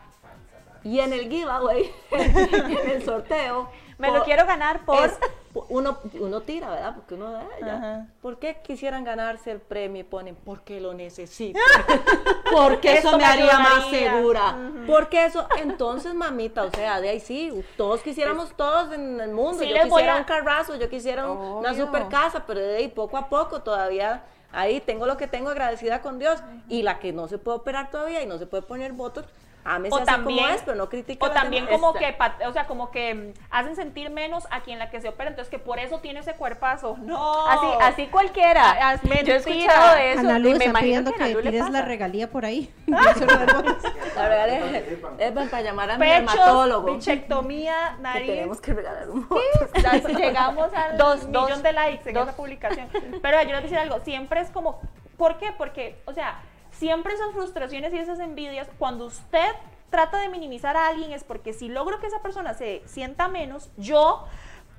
[0.85, 3.71] Y en el giveaway, en el sorteo.
[4.03, 5.05] Me lo po- quiero ganar por...
[5.07, 5.19] es-
[5.69, 6.95] uno, uno tira, ¿verdad?
[6.97, 7.75] Porque uno da ya.
[7.77, 8.07] Ajá.
[8.23, 11.59] ¿Por qué quisieran ganarse el premio y ponen porque lo necesito?
[12.53, 14.12] porque eso me haría más ayudaría.
[14.15, 14.57] segura.
[14.87, 19.62] Porque eso, entonces, mamita, o sea, de ahí sí, todos quisiéramos todos en el mundo.
[19.62, 21.87] Sí yo quisiera a- un carrazo, yo quisiera un- una Obvio.
[21.87, 24.25] super casa, pero de ahí poco a poco todavía.
[24.55, 26.43] Ahí tengo lo que tengo agradecida con Dios.
[26.69, 29.27] Y la que no se puede operar todavía y no se puede poner botox,
[29.64, 30.85] ámese O así también, como es, pero no
[31.20, 34.90] o también como que, o sea, como que mm, hacen sentir menos a quien la
[34.90, 36.96] que se opera, entonces que por eso tiene ese cuerpazo.
[37.03, 37.46] No.
[37.48, 38.94] Así, así cualquiera.
[38.94, 39.37] Es Yo he mentira.
[39.37, 42.31] escuchado de eso Ana Lu y me está imagino pidiendo que que, pides la regalía
[42.31, 42.72] por ahí.
[42.87, 44.85] La verdad es,
[45.18, 46.92] es para llamar a mi Pechos, dermatólogo.
[46.94, 48.27] bichectomía, que nariz.
[48.29, 49.29] tenemos que regalar un.
[49.83, 52.29] Ya llegamos al Dos, millón dos, de likes en dos.
[52.29, 52.88] esa publicación.
[53.20, 54.81] Pero yo les voy a decir algo, siempre es como,
[55.16, 55.53] ¿por qué?
[55.53, 56.40] Porque, o sea,
[56.83, 59.53] siempre esas frustraciones y esas envidias, cuando usted
[59.88, 63.71] trata de minimizar a alguien es porque si logro que esa persona se sienta menos,
[63.77, 64.25] yo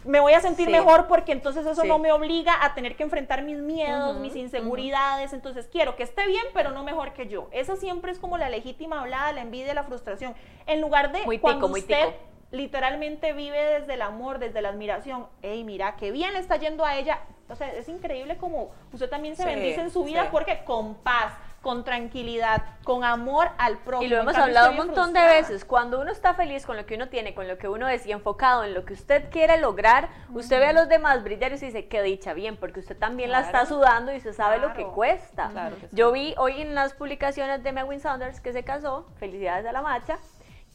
[0.03, 0.71] me voy a sentir Sí.
[0.73, 1.87] mejor porque entonces eso Sí.
[1.87, 6.27] no me obliga a tener que enfrentar mis miedos, mis inseguridades, entonces quiero que esté
[6.27, 7.47] bien, pero no mejor que yo.
[7.53, 10.35] Esa siempre es como la legítima hablada, la envidia, la frustración.
[10.65, 12.13] En lugar de Muy cuando usted tico.
[12.51, 15.27] literalmente vive desde el amor, desde la admiración.
[15.41, 17.21] Ey, mira, qué bien le está yendo a ella.
[17.49, 20.95] O sea, es increíble como usted también se Sí, bendice en su vida porque con
[20.95, 21.31] paz,
[21.63, 24.03] con tranquilidad, con amor al prójimo.
[24.03, 25.63] Y lo hemos hablado un montón de veces.
[25.63, 28.11] Cuando uno está feliz con lo que uno tiene, con lo que uno es y
[28.11, 31.67] enfocado en lo que usted quiere lograr, usted ve a los demás brillar y se
[31.67, 33.67] dice, qué dicha, bien, porque usted también la está Claro.
[33.67, 34.91] sudando y usted sabe lo que Claro.
[34.91, 35.49] cuesta.
[35.51, 35.95] Claro que sí.
[35.95, 39.81] Yo vi hoy en las publicaciones de Megwin Saunders que se casó, felicidades a la
[39.81, 40.19] macha,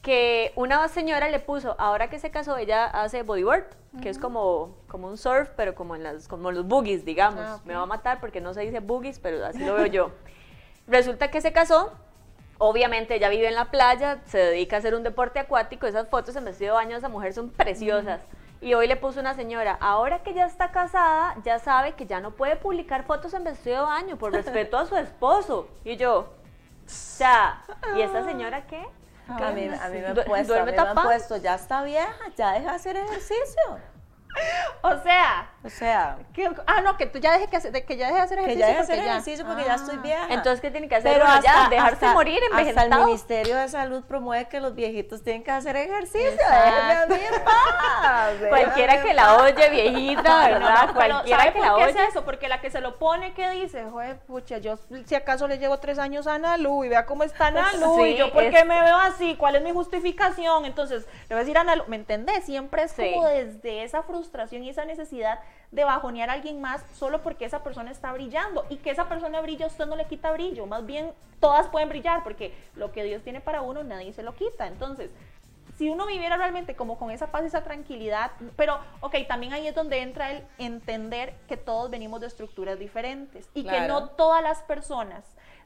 [0.01, 3.65] que una señora le puso, ahora que se casó, ella hace bodyboard,
[4.01, 7.45] que es como, como un surf, pero como, en las, como los boogies, digamos.
[7.45, 7.61] Ah.
[7.67, 10.11] Me va a matar porque no se dice boogies, pero así lo veo yo.
[10.89, 11.93] Resulta que se casó,
[12.59, 16.35] obviamente ella vive en la playa, se dedica a hacer un deporte acuático, esas fotos
[16.37, 18.21] en vestido de baño de esa mujer son preciosas.
[18.61, 22.21] Y hoy le puso una señora, ahora que ya está casada, ya sabe que ya
[22.21, 25.69] no puede publicar fotos en vestido de baño por respeto a su esposo.
[25.85, 26.29] Y yo, o
[26.87, 27.63] sea,
[27.97, 28.85] ¿y esta señora qué?
[29.29, 31.03] A mí, a mí me han puesto, a mí me han tapada.
[31.07, 33.63] puesto, ya está vieja, ya deja de hacer ejercicio.
[34.83, 38.31] O sea, O sea, que, ah, no, que tú ya dejes que, que ya dejes
[38.31, 38.61] de hacer que ejercicio.
[38.61, 40.03] ya deje de porque hacer ya- ejercicio porque ya estoy Ah.
[40.03, 40.27] vieja.
[40.31, 41.13] Entonces, ¿qué tiene que hacer?
[41.13, 43.05] Pero uno hasta, ya, dejarse hasta- morir hasta el envejentado.
[43.07, 46.31] Ministerio de Salud promueve que los viejitos tienen que hacer ejercicio.
[46.31, 50.87] Déjenme a mí en paz, Cualquiera que la oye, viejita, no, ¿verdad?
[50.87, 52.03] no, pero Cualquiera ¿sabe que por la qué oye.
[52.05, 52.25] es eso?
[52.25, 53.85] Porque la que se lo pone, ¿qué dice?
[53.91, 57.25] Joder, pucha, yo si acaso le llevo tres años a Ana Lu y vea cómo
[57.25, 59.73] está Ana Lu Sí, y yo por qué es- me veo así, ¿cuál es mi
[59.73, 60.65] justificación?
[60.67, 62.45] Entonces, le voy a decir a Ana Lu, ¿me entendés?
[62.45, 63.11] Siempre es Sí.
[63.13, 65.41] como desde esa frustración y esa necesidad
[65.71, 69.41] de bajonear a alguien más solo porque esa persona está brillando y que esa persona
[69.41, 73.23] brilla, usted no le quita brillo, más bien todas pueden brillar porque lo que Dios
[73.23, 74.67] tiene para uno nadie se lo quita.
[74.67, 75.11] Entonces,
[75.79, 79.69] si uno viviera realmente como con esa paz y esa tranquilidad, pero, ok, también ahí
[79.69, 84.43] es donde entra el entender que todos venimos de estructuras diferentes y que no todas
[84.43, 85.25] las personas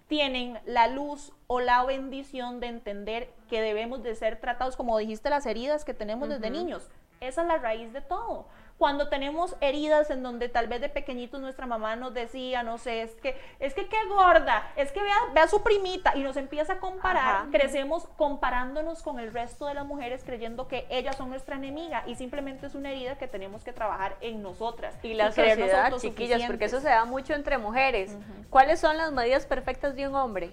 [0.09, 5.31] tienen la luz o la bendición de entender que debemos de ser tratados, como dijiste,
[5.31, 6.91] las heridas que tenemos desde niños.
[7.21, 8.47] Esa es la raíz de todo.
[8.83, 13.03] Cuando tenemos heridas en donde tal vez de pequeñitos nuestra mamá nos decía, no sé,
[13.03, 16.73] es que, es que qué gorda, es que vea, vea su primita y nos empieza
[16.73, 17.47] a comparar, Ajá.
[17.53, 22.17] crecemos comparándonos con el resto de las mujeres creyendo que ellas son nuestra enemiga y
[22.17, 24.97] simplemente es una herida que tenemos que trabajar en nosotras.
[25.05, 28.19] Y la creernos sociedad, chiquillas, porque eso se da mucho entre mujeres.
[28.51, 30.51] ¿Cuáles son las medidas perfectas de un hombre?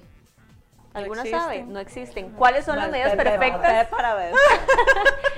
[0.93, 1.39] ¿Alguna existen.
[1.41, 1.63] sabe?
[1.63, 2.29] No existen.
[2.31, 3.85] ¿Cuáles son las medidas pe- pe- perfectas?
[3.87, 4.33] pe- para ver.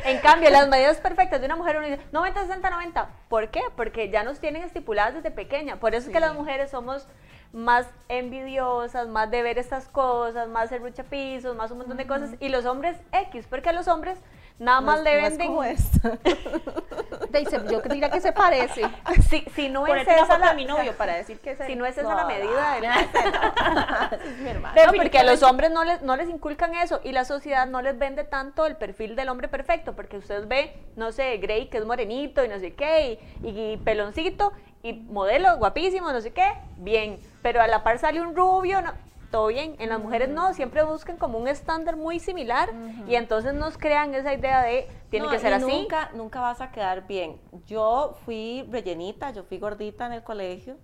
[0.03, 3.09] En cambio, las medidas perfectas de una mujer, uno dice 90, 60, 90.
[3.29, 3.61] ¿Por qué?
[3.75, 5.75] Porque ya nos tienen estipuladas desde pequeña.
[5.79, 7.07] Por eso es que las mujeres somos
[7.53, 12.31] más envidiosas, más de ver estas cosas, más serruchapisos, más un montón de cosas.
[12.39, 14.17] Y los hombres X, porque a los hombres
[14.59, 15.47] nada más No le es- no es venden.
[15.47, 16.17] como esta.
[17.39, 18.81] Dice, yo diría que se parece.
[19.29, 21.85] Si, si no es esa la, de mi novio para decir que es si no
[21.85, 22.83] es esa No, la medida del
[24.29, 24.75] Es mi hermano.
[24.85, 27.81] No, porque a los hombres no les, no les inculcan eso y la sociedad no
[27.81, 31.77] les vende tanto el perfil del hombre perfecto, porque usted ve, no sé, Grey que
[31.77, 34.51] es morenito y no sé qué, y, y peloncito,
[34.83, 38.91] y modelo guapísimo, no sé qué, bien, pero a la par sale un rubio, no,
[39.31, 39.75] todo bien.
[39.79, 42.69] En las mujeres no, siempre buscan como un estándar muy similar
[43.07, 45.65] y entonces nos crean esa idea de tiene No, que ser así.
[45.65, 47.39] Nunca, nunca vas a quedar bien.
[47.65, 50.77] Yo fui rellenita, yo fui gordita en el colegio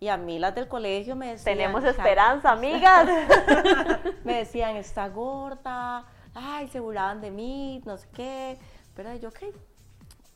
[0.00, 1.56] y a mí las del colegio me decían...
[1.56, 3.06] Tenemos "Ca- esperanza, amigas.
[4.24, 8.58] me decían, está gorda, ay, se burlaban de mí, no sé qué.
[8.94, 9.38] Pero yo, ok,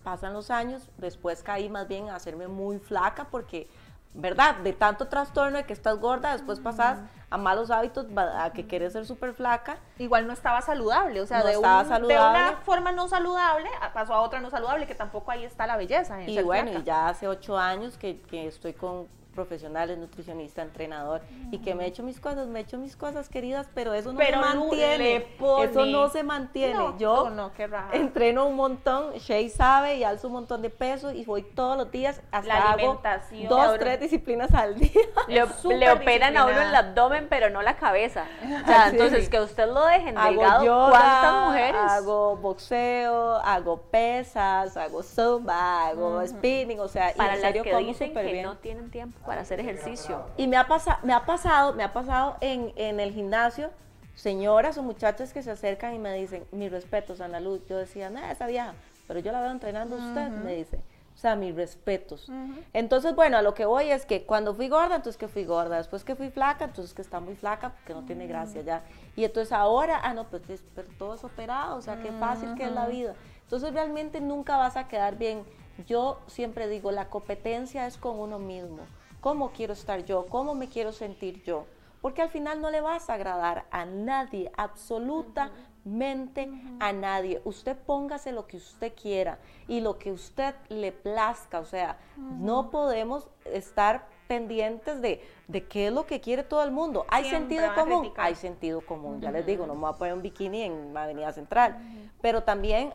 [0.03, 3.69] pasan los años, después caí más bien a hacerme muy flaca porque,
[4.15, 4.57] ¿verdad?
[4.57, 6.99] De tanto trastorno de que estás gorda, después pasas
[7.33, 9.79] a malos hábitos, a que quieres ser súper flaca.
[9.99, 12.09] Igual no estaba saludable, o sea, No de, un- saludable.
[12.15, 15.77] de una forma no saludable pasó a otra no saludable, que tampoco ahí está la
[15.79, 16.21] belleza.
[16.23, 16.81] en Y ser bueno, flaca.
[16.81, 21.85] y ya hace ocho años que, que estoy con profesionales, nutricionista, entrenador, y que me
[21.85, 24.57] he hecho mis cosas, me he hecho mis cosas queridas, pero eso no Pero se
[24.57, 25.27] mantiene.
[25.63, 26.75] Eso no se mantiene.
[26.75, 27.53] No, Yo no, no,
[27.93, 31.91] entreno un montón, Shay sabe, y alzo un montón de peso, y voy todos los
[31.91, 33.49] días, hasta La hago alimentación.
[33.49, 34.91] dos, Ahora- tres disciplinas al día.
[35.29, 38.27] Le, operan a uno el abdomen, pero no la cabeza.
[38.63, 38.97] O sea, Sí.
[38.97, 39.89] entonces que usted lo hago
[40.31, 40.65] delgado.
[40.65, 41.81] yoga, ¿Cuántas mujeres?
[41.89, 47.63] hago boxeo, hago pesas, hago zumba, hago spinning, o sea, y para en las serio
[47.63, 48.45] que dicen que bien.
[48.45, 50.25] no tienen tiempo para hacer ejercicio.
[50.37, 53.71] Y me ha, pasa- me ha pasado, me ha pasado en, en el gimnasio,
[54.15, 57.61] señoras o muchachas que se acercan y me dicen, mis respetos, Ana Luz.
[57.69, 58.75] Yo decía, nada, esa vieja,
[59.09, 60.81] pero yo la veo entrenando a usted, me dice.
[61.15, 62.27] O sea, mis respetos.
[62.73, 65.77] Entonces, bueno, a lo que voy es que cuando fui gorda, entonces que fui gorda.
[65.77, 68.83] Después que fui flaca, entonces que está muy flaca, porque no tiene gracia ya.
[69.15, 72.55] Y entonces ahora, ah, no, pues es- pero todo es operado, o sea, qué fácil
[72.55, 73.15] que es la vida.
[73.43, 75.45] Entonces, realmente nunca vas a quedar bien.
[75.87, 78.79] Yo siempre digo, la competencia es con uno mismo.
[79.23, 80.27] ¿Cómo quiero estar yo?
[80.27, 81.65] ¿Cómo me quiero sentir yo?
[82.01, 87.41] Porque al final no le vas a agradar a nadie, absolutamente a nadie.
[87.45, 91.61] Usted póngase lo que usted quiera y lo que usted le plazca.
[91.61, 96.73] O sea, no podemos estar pendientes de, de qué es lo que quiere todo el
[96.73, 97.07] mundo.
[97.09, 98.13] ¿Hay Siempre sentido común?
[98.17, 101.33] Hay sentido común, ya les digo, no me voy a poner un bikini en Avenida
[101.33, 101.79] Central.
[102.21, 102.93] Pero también,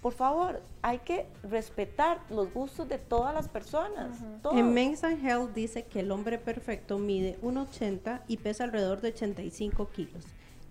[0.00, 4.18] por favor, hay que respetar los gustos de todas las personas.
[4.52, 9.08] En Men's and Health dice que el hombre perfecto mide 1,80 y pesa alrededor de
[9.08, 10.24] 85 kilos.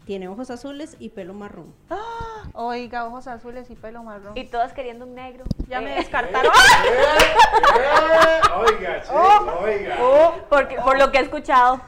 [0.07, 1.75] Tiene ojos azules y pelo marrón.
[2.53, 4.37] Oiga, ojos azules y pelo marrón.
[4.37, 5.43] Y todas queriendo un negro.
[5.67, 6.51] ya me Eh, descartaron.
[7.77, 9.97] Eh, Oiga, che, oiga.
[10.01, 11.81] oh, porque, por lo que he escuchado.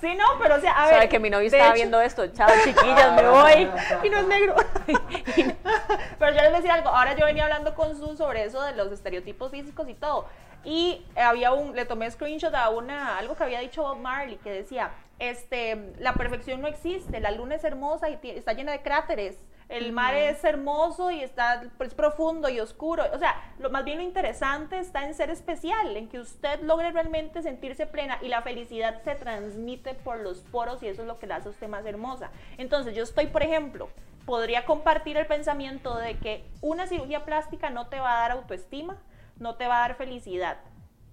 [0.00, 0.94] Sí, no, pero o sea, a ver.
[0.94, 2.26] Sabe que mi novio estaba hecho- viendo esto.
[2.28, 3.68] Chao, chiquillas, me voy.
[4.02, 4.56] y no es negro.
[4.86, 8.90] Pero yo les decía algo, ahora yo venía hablando con Su sobre eso de los
[8.90, 10.26] estereotipos físicos y todo.
[10.64, 14.36] Y eh, había un, le tomé screenshot a una, algo que había dicho Bob Marley,
[14.38, 14.90] que decía,
[15.30, 19.92] este, la perfección no existe, la luna es hermosa y está llena de cráteres, el
[19.92, 23.04] mar es hermoso y está pues, profundo y oscuro.
[23.14, 26.90] O sea, lo, más bien lo interesante está en ser especial, en que usted logre
[26.90, 31.20] realmente sentirse plena y la felicidad se transmite por los poros y eso es lo
[31.20, 32.32] que la hace a usted más hermosa.
[32.58, 33.90] Entonces, yo estoy, por ejemplo,
[34.26, 38.98] podría compartir el pensamiento de que una cirugía plástica no te va a dar autoestima,
[39.38, 40.58] no te va a dar felicidad.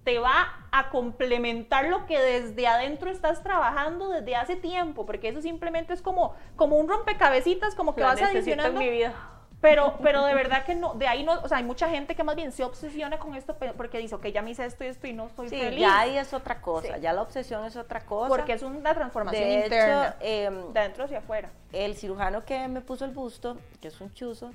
[0.04, 5.42] Te va a complementar lo que desde adentro estás trabajando desde hace tiempo, porque eso
[5.42, 8.80] simplemente es como, como un rompecabecitas, como que La vas adicionando.
[8.80, 9.12] en mi vida.
[9.60, 12.24] Pero, pero de verdad que no, de ahí no, o sea, hay mucha gente que
[12.24, 15.06] más bien se obsesiona con esto porque dice, ok, ya me hice esto y esto
[15.06, 15.80] y no estoy Sí, feliz.
[15.80, 17.00] ya ahí es otra cosa, Sí.
[17.02, 18.28] ya la obsesión es otra cosa.
[18.28, 21.50] porque es una transformación de interna, hecho, em, de adentro hacia afuera.
[21.72, 24.50] el cirujano que me puso el busto, que es un chuzo,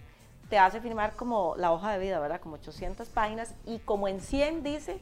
[0.50, 2.40] te hace firmar como la hoja de vida, ¿verdad?
[2.42, 5.00] Como 800 páginas y como en 100 dice,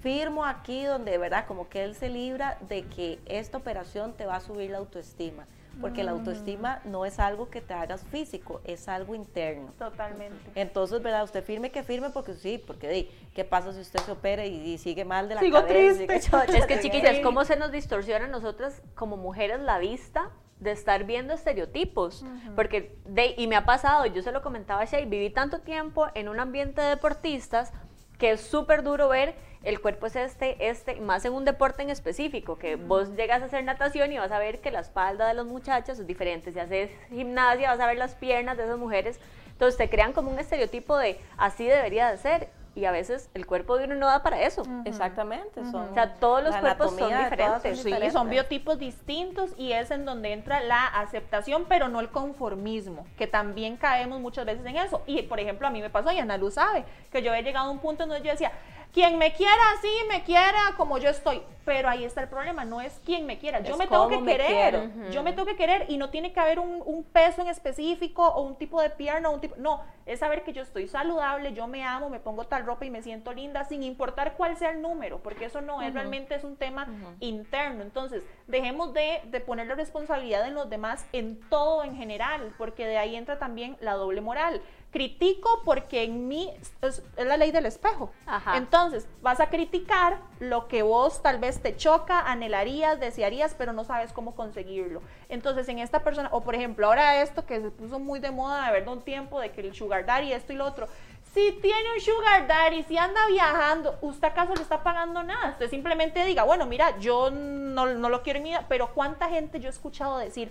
[0.00, 1.46] firmo aquí donde, ¿verdad?
[1.46, 5.46] Como que él se libra de que esta operación te va a subir la autoestima,
[5.80, 9.72] porque la autoestima no es algo que te hagas físico, es algo interno.
[9.78, 10.38] Totalmente.
[10.54, 11.22] Entonces, ¿verdad?
[11.24, 14.54] Usted firme que firme porque sí, porque di, ¿qué pasa si usted se opera y,
[14.72, 15.96] y sigue mal de la Sigo cabeza?
[16.04, 16.20] triste.
[16.20, 17.22] Sigue Es que chiquillas, Sí.
[17.22, 22.24] ¿cómo se nos distorsiona a nosotras como mujeres la vista de estar viendo estereotipos?
[22.56, 26.06] Porque, de, y me ha pasado, yo se lo comentaba a Shay, viví tanto tiempo
[26.14, 27.72] en un ambiente de deportistas
[28.18, 31.90] que es súper duro ver el cuerpo es este, este, más en un deporte en
[31.90, 35.34] específico, que vos llegas a hacer natación y vas a ver que la espalda de
[35.34, 39.20] las muchachas es diferente, si haces gimnasia vas a ver las piernas de esas mujeres,
[39.50, 43.44] entonces te crean como un estereotipo de así debería de ser, y a veces el
[43.44, 44.62] cuerpo de uno no da para eso.
[44.84, 47.78] Exactamente, son O sea, todos los cuerpos son diferentes.
[47.78, 48.12] Sí, diferentes.
[48.12, 53.26] son biotipos distintos y es en donde entra la aceptación, pero no el conformismo, que
[53.26, 55.02] también caemos muchas veces en eso.
[55.06, 57.66] Y por ejemplo, a mí me pasó, y Ana Luz sabe, que yo he llegado
[57.66, 58.52] a un punto en donde yo decía,
[58.92, 61.42] quien me quiera así, me quiera como yo estoy.
[61.64, 64.18] Pero ahí está el problema, no es quien me quiera, yo Es me tengo que
[64.18, 67.42] me querer, yo me tengo que querer y no tiene que haber un, un peso
[67.42, 70.62] en específico o un tipo de pierna o un tipo, no, es saber que yo
[70.62, 74.32] estoy saludable, yo me amo, me pongo tal ropa y me siento linda, sin importar
[74.38, 76.88] cuál sea el número, porque eso no es realmente es un tema
[77.20, 77.82] interno.
[77.82, 82.86] Entonces, dejemos de, de poner la responsabilidad en los demás en todo en general, porque
[82.86, 84.62] de ahí entra también la doble moral.
[84.90, 86.50] Critico porque en mí
[86.82, 88.10] es, es la ley del espejo.
[88.26, 88.56] Ajá.
[88.56, 93.84] Entonces, vas a criticar lo que vos tal vez te choca, anhelarías, desearías, pero no
[93.84, 95.02] sabes cómo conseguirlo.
[95.28, 98.66] Entonces, en esta persona, o por ejemplo, ahora esto que se puso muy de moda
[98.66, 100.88] de verdad un tiempo, de que el sugar daddy, esto y lo otro.
[101.34, 105.50] Si tiene un sugar daddy, si anda viajando, ¿usted acaso le está pagando nada?
[105.50, 109.28] Usted simplemente diga, bueno, mira, yo no, no lo quiero en mi vida, pero ¿cuánta
[109.28, 110.50] gente yo he escuchado decir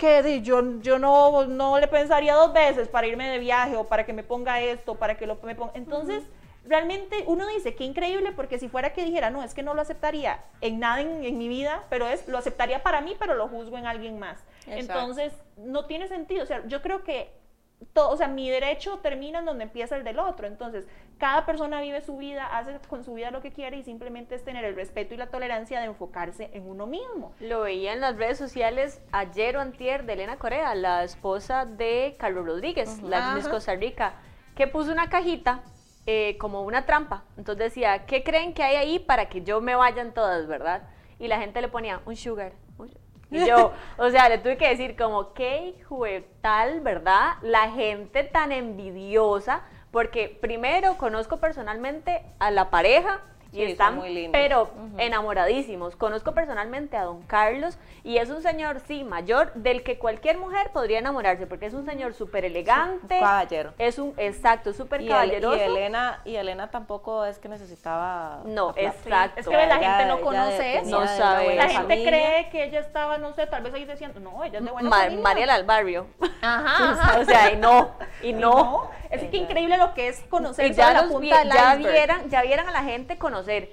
[0.00, 4.06] que yo, yo no, no le pensaría dos veces para irme de viaje o para
[4.06, 5.72] que me ponga esto, para que lo me ponga...
[5.74, 6.24] Entonces,
[6.64, 9.82] realmente uno dice, qué increíble, porque si fuera que dijera, no, es que no lo
[9.82, 13.46] aceptaría en nada en, en mi vida, pero es, lo aceptaría para mí, pero lo
[13.48, 14.38] juzgo en alguien más.
[14.66, 14.78] Exacto.
[14.78, 16.44] Entonces, no tiene sentido.
[16.44, 17.30] O sea, yo creo que
[17.92, 20.46] todo, o sea, mi derecho termina en donde empieza el del otro.
[20.46, 20.86] Entonces,
[21.18, 24.44] cada persona vive su vida, hace con su vida lo que quiere y simplemente es
[24.44, 27.32] tener el respeto y la tolerancia de enfocarse en uno mismo.
[27.40, 32.16] Lo veía en las redes sociales ayer o antier de Elena Corea, la esposa de
[32.18, 33.48] Carlos Rodríguez, la de.
[33.50, 34.14] Costa Rica,
[34.54, 35.62] que puso una cajita
[36.06, 37.24] eh, como una trampa.
[37.36, 40.82] Entonces decía, ¿qué creen que hay ahí para que yo me vayan todas, verdad?
[41.18, 42.52] Y la gente le ponía un sugar.
[42.78, 42.90] un-
[43.30, 45.74] Y yo, o sea, le tuve que decir como, qué
[46.40, 47.34] tal, ¿verdad?
[47.42, 53.20] La gente tan envidiosa, porque primero conozco personalmente a la pareja
[53.52, 54.30] y Sí, están, muy lindos.
[54.32, 55.96] pero enamoradísimos.
[55.96, 60.70] Conozco personalmente a don Carlos y es un señor, sí, mayor, del que cualquier mujer
[60.72, 63.14] podría enamorarse, porque es un señor súper elegante.
[63.16, 63.74] un caballero.
[63.78, 65.56] Es un, exacto, súper el- caballeroso.
[65.56, 68.40] y Elena, y Elena tampoco es que necesitaba...
[68.44, 69.40] No, exacto.
[69.40, 70.90] Es que la gente no conoce eso.
[71.00, 71.56] No sabe.
[71.56, 72.08] La gente familia.
[72.08, 74.88] cree que ella estaba, no sé, tal vez ahí diciendo, no, ella es de buena
[74.88, 75.22] Ma- familia.
[75.22, 76.06] Mariela al barrio.
[76.40, 77.18] Ajá, ajá.
[77.20, 77.90] o sea, y no,
[78.22, 78.90] y Y no.
[79.10, 81.92] Es que increíble lo que es conocer Y ya, la punta vi- del ya iceberg.
[81.92, 83.72] vieran, ya vieran a la gente conocer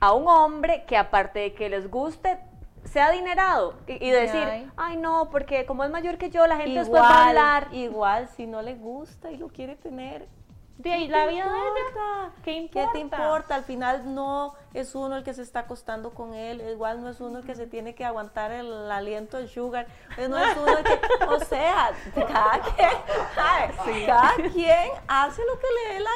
[0.00, 2.38] a un hombre que aparte de que les guste,
[2.84, 4.70] sea adinerado y, y decir, Ay.
[4.76, 7.68] ay no, porque como es mayor que yo, la gente después va a Igual, hablar.
[7.74, 10.26] igual, si no le gusta y lo quiere tener,
[10.78, 11.66] De ahí ¿qué la vida de ella.
[11.66, 12.30] importa?
[12.36, 12.92] ¿Qué ¿Qué importa?
[12.92, 13.54] te importa?
[13.56, 17.20] Al final no es uno el que se está acostando con él, igual no es
[17.20, 20.78] uno el que se tiene que aguantar el aliento del sugar, pues no es uno
[20.78, 26.10] el que, o sea, cada quien, cada quien hace lo que le dé la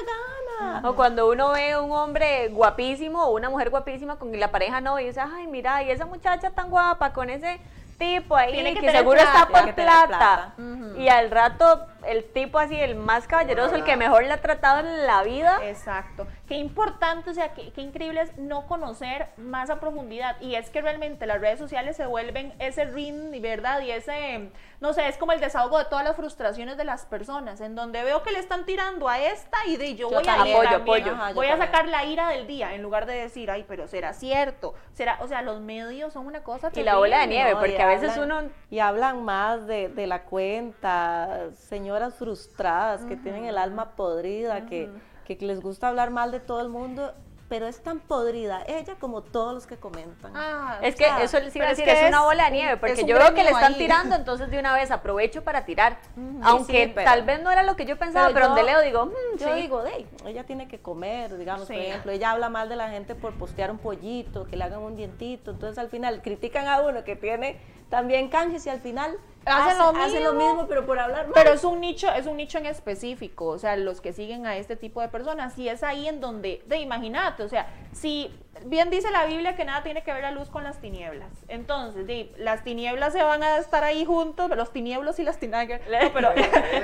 [0.61, 0.89] gana.
[0.89, 5.01] O cuando uno ve un hombre guapísimo o una mujer guapísima con la pareja no
[5.01, 7.61] y dice, ay, mira, y esa muchacha tan guapa con ese
[7.99, 10.55] tipo ahí Tiene que seguro plata, está por plata.
[10.97, 14.81] Y al rato el tipo así, el más caballeroso, el que mejor le ha tratado
[14.81, 15.59] en la vida.
[15.63, 16.27] Exacto.
[16.47, 20.41] Qué importante, o sea, qué, qué increíble es no conocer más a profundidad.
[20.41, 23.81] Y es que realmente las redes sociales se vuelven ese ring, ¿verdad?
[23.81, 24.51] Y ese,
[24.81, 28.03] no sé, es como el desahogo de todas las frustraciones de las personas, en donde
[28.03, 30.77] veo que le están tirando a esta y de yo, Yo voy a ir Apoyo,
[30.77, 31.13] apoyo.
[31.13, 34.13] Ajá, voy a sacar la ira del día, en lugar de decir, ay, pero será
[34.13, 37.61] cierto, será, o sea, los medios son una cosa Y la bola de nieve, No,
[37.61, 41.49] porque a veces hablan- uno Y hablan más de, de la cuenta,
[41.93, 44.89] señoras frustradas que tienen el alma podrida, que,
[45.27, 47.13] que les gusta hablar mal de todo el mundo,
[47.51, 50.33] pero es tan podrida ella como todos los que comentan.
[50.35, 52.25] Ah, Es que sea, eso les iba a pero es decir, que es, una es
[52.25, 53.79] bola de nieve, es porque yo veo que le están ahí.
[53.79, 55.99] tirando, entonces de una vez aprovecho para tirar.
[56.43, 58.81] Aunque sí, pero- tal vez no era lo que yo pensaba, pero, yo- donde leo
[58.81, 59.61] digo, "Mm, Yo sí".
[59.61, 61.75] digo, "Dey, ella tiene que comer, digamos, Sí.
[61.75, 64.81] por ejemplo, ella habla mal de la gente por postear un pollito, que le hagan
[64.81, 69.19] un dientito, entonces al final critican a uno que tiene también canjes y al final
[69.45, 70.49] Hacen hace- lo hacen lo mismo.
[70.55, 71.33] mismo, pero por hablar mal.
[71.35, 74.57] Pero es un nicho, es un nicho en específico, o sea, los que siguen a
[74.57, 75.59] este tipo de personas.
[75.59, 78.31] Y es ahí en donde, de imagínate, o sea, si
[78.67, 81.31] bien dice la Biblia que nada tiene que ver la luz con las tinieblas.
[81.49, 85.81] Entonces, di, las tinieblas se van a estar ahí juntos, los tinieblos y las tinieblas,
[86.03, 86.31] no, pero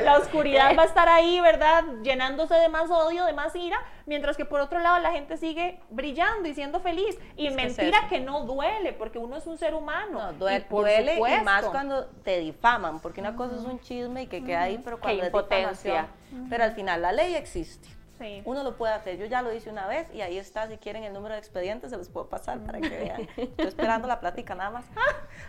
[0.03, 1.85] la oscuridad va a estar ahí, ¿verdad?
[2.03, 5.81] Llenándose de más odio, de más ira, mientras que por otro lado la gente sigue
[5.91, 7.19] brillando y siendo feliz.
[7.37, 10.19] Y Es que es mentira que no duele, porque uno es un ser humano.
[10.19, 14.23] No, duele, y duele y más cuando te difaman, porque una cosa es un chisme
[14.23, 16.07] y que queda ahí, pero cuando es difamación.
[16.51, 17.97] Pero al final la ley existe.
[18.19, 18.43] Sí.
[18.45, 19.16] Uno lo puede hacer.
[19.16, 20.66] Yo ya lo hice una vez y ahí está.
[20.69, 23.29] Si quieren el número de expedientes, se los puedo pasar para que vean.
[23.37, 24.85] Estoy esperando la plática nada más.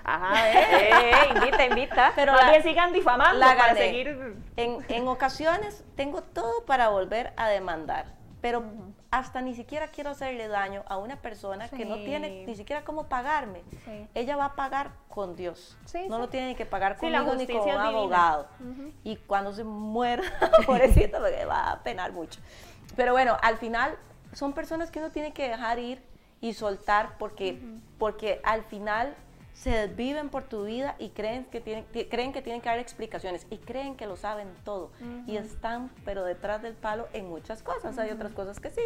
[0.04, 2.12] Ajá, eh, eh, invita, invita.
[2.16, 4.36] Pero la- bien sigan difamando la para seguir.
[4.56, 8.06] En, en ocasiones tengo todo para volver a demandar,
[8.42, 8.64] pero
[9.12, 13.06] hasta ni siquiera quiero hacerle daño a una persona que no tiene ni siquiera cómo
[13.08, 13.64] pagarme.
[13.86, 14.08] Sí.
[14.14, 15.78] Ella va a pagar con Dios.
[15.86, 18.48] Sí, no lo tiene que pagar conmigo ni con un abogado.
[19.04, 20.24] Y cuando se muera,
[20.66, 22.40] pobrecito, porque va a penar mucho.
[22.96, 23.98] Pero bueno, al final
[24.34, 26.04] son personas que uno tiene que dejar ir
[26.42, 27.60] y soltar porque,
[27.98, 29.16] porque al final
[29.60, 32.80] se desviven por tu vida y creen que, tienen, ti- creen que tienen que dar
[32.80, 34.90] explicaciones y creen que lo saben todo.
[35.28, 37.98] Y están, pero detrás del palo en muchas cosas.
[37.98, 38.82] Hay otras cosas que sí,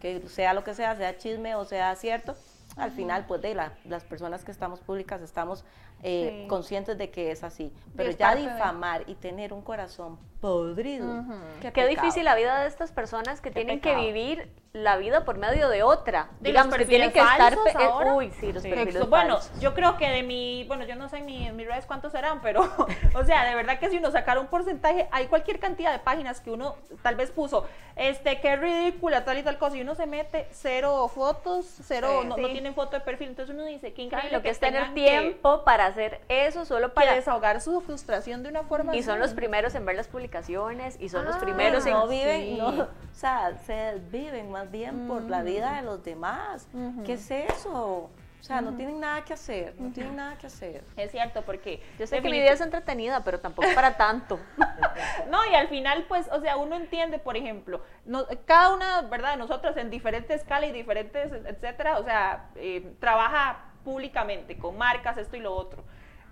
[0.00, 2.34] que sea lo que sea, sea chisme o sea cierto.
[2.78, 5.62] Al final, pues de la- las personas que estamos públicas estamos
[6.06, 6.48] eh, Sí.
[6.48, 7.72] conscientes de que es así.
[7.96, 11.24] Pero es ya parte de- difamar y tener un corazón podrido.
[11.62, 11.88] Qué pecado.
[11.88, 14.04] difícil la vida de estas personas que tienen que pecado.
[14.04, 16.28] vivir la vida por medio de otra.
[16.40, 17.52] De Digamos los que tienen que estar.
[17.54, 18.12] eh, ahora.
[18.14, 18.68] Uy, sí, los Sí.
[18.68, 19.60] perfiles bueno, falsos.
[19.60, 22.12] yo creo que de mi, bueno, yo no sé en mi, en mis redes cuántos
[22.12, 22.60] serán, pero,
[23.14, 26.40] o sea, de verdad que si uno sacara un porcentaje, hay cualquier cantidad de páginas
[26.40, 30.06] que uno tal vez puso, este, qué ridícula, tal y tal cosa, y uno se
[30.06, 32.28] mete cero fotos, cero, Sí.
[32.28, 34.58] no, no tienen foto de perfil, entonces uno dice, qué Ay, increíble lo que es
[34.58, 37.14] tener tengan que- tiempo para hacer eso solo para.
[37.14, 41.08] desahogar su frustración de una forma Y son los primeros en ver las publicaciones y
[41.08, 41.92] son los Ah, primeros en.
[41.92, 42.56] no viven, sí.
[42.58, 46.66] no, o sea, se viven más bien por la vida de los demás.
[47.06, 48.10] ¿Qué es eso?
[48.40, 50.84] O sea, no tienen nada que hacer, no tienen nada que hacer.
[50.98, 54.38] Es cierto, porque Yo sé que mi vida es entretenida, pero tampoco para tanto.
[55.30, 59.30] No, y al final, pues, o sea, uno entiende, por ejemplo, no- cada una, ¿verdad?,
[59.32, 65.18] de nosotros en diferentes escalas y diferentes, etcétera, o sea, eh, trabaja públicamente con marcas,
[65.18, 65.84] esto y lo otro.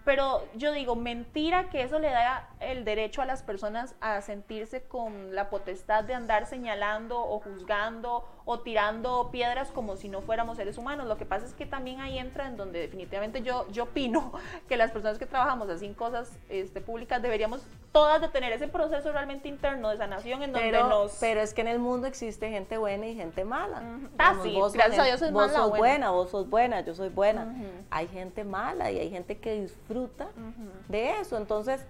[0.04, 4.82] Pero yo digo, mentira que eso le da el derecho a las personas a sentirse
[4.82, 10.56] con la potestad de andar señalando o juzgando o tirando piedras como si no fuéramos
[10.56, 11.06] seres humanos.
[11.06, 14.32] Lo que pasa es que también ahí entra en donde definitivamente yo, yo opino
[14.68, 17.60] que las personas que trabajamos así en cosas este, públicas deberíamos
[17.92, 21.12] todas de tener ese proceso realmente interno de sanación en donde Pero, nos...
[21.20, 23.80] pero es que en el mundo existe gente buena y gente mala.
[23.80, 24.08] Ujú.
[24.18, 25.78] Ah, Digamos, sí, vos sos gracias a gen- Dios soy vos mala, sos buena.
[25.82, 27.44] buena, vos sos buena, yo soy buena.
[27.44, 27.64] Ujú.
[27.90, 30.28] Hay gente mala y hay gente que disfruta
[30.88, 31.36] de eso.
[31.36, 31.84] Entonces,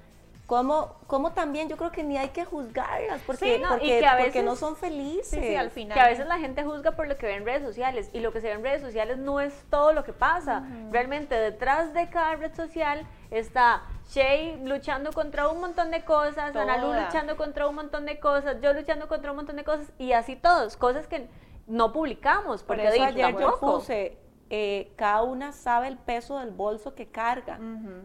[0.46, 3.98] Como, como también yo creo que ni hay que juzgarlas porque, Sí, no, y porque,
[4.00, 5.28] que a porque no veces- son felices.
[5.28, 5.94] Sí, sí, al final.
[5.94, 8.32] Que a veces la gente juzga por lo que ve en redes sociales y lo
[8.32, 10.64] que se ve en redes sociales no es todo lo que pasa.
[10.90, 16.88] Realmente detrás de cada red social está Shay luchando contra un montón de cosas, Analu
[16.88, 17.06] Toda.
[17.06, 20.36] luchando contra un montón de cosas, yo luchando contra un montón de cosas y así
[20.36, 21.28] todos, cosas que
[21.66, 24.18] no publicamos Por porque eso di, ayer yo puse,
[24.50, 27.58] eh, cada una sabe el peso del bolso que carga,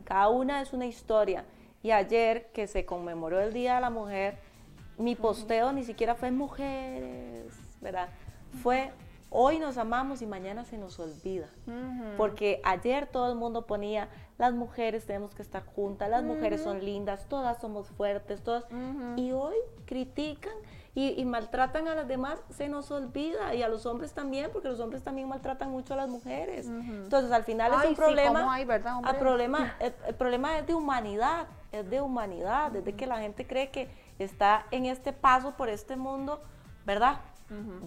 [0.06, 1.44] cada una es una historia.
[1.88, 4.38] Y ayer que se conmemoró el Día de la Mujer,
[4.98, 8.10] mi posteo ni siquiera fue mujeres, ¿verdad?
[8.62, 8.92] Fue
[9.30, 11.48] hoy nos amamos y mañana se nos olvida.
[12.18, 16.84] Porque ayer todo el mundo ponía, las mujeres tenemos que estar juntas, las mujeres son
[16.84, 18.66] lindas, todas somos fuertes, todas.
[19.16, 20.56] Y hoy critican
[20.94, 23.56] y, y maltratan a las demás, se nos olvida.
[23.56, 26.68] Y a los hombres también, porque los hombres también maltratan mucho a las mujeres.
[26.68, 28.42] Entonces al final es un sí, problema.
[28.42, 32.94] ¿cómo hay, verdad, a problema, el, el problema es de humanidad, es de humanidad, desde
[32.94, 33.90] que la gente cree que
[34.20, 36.42] está en este paso por este mundo,
[36.86, 37.20] ¿verdad?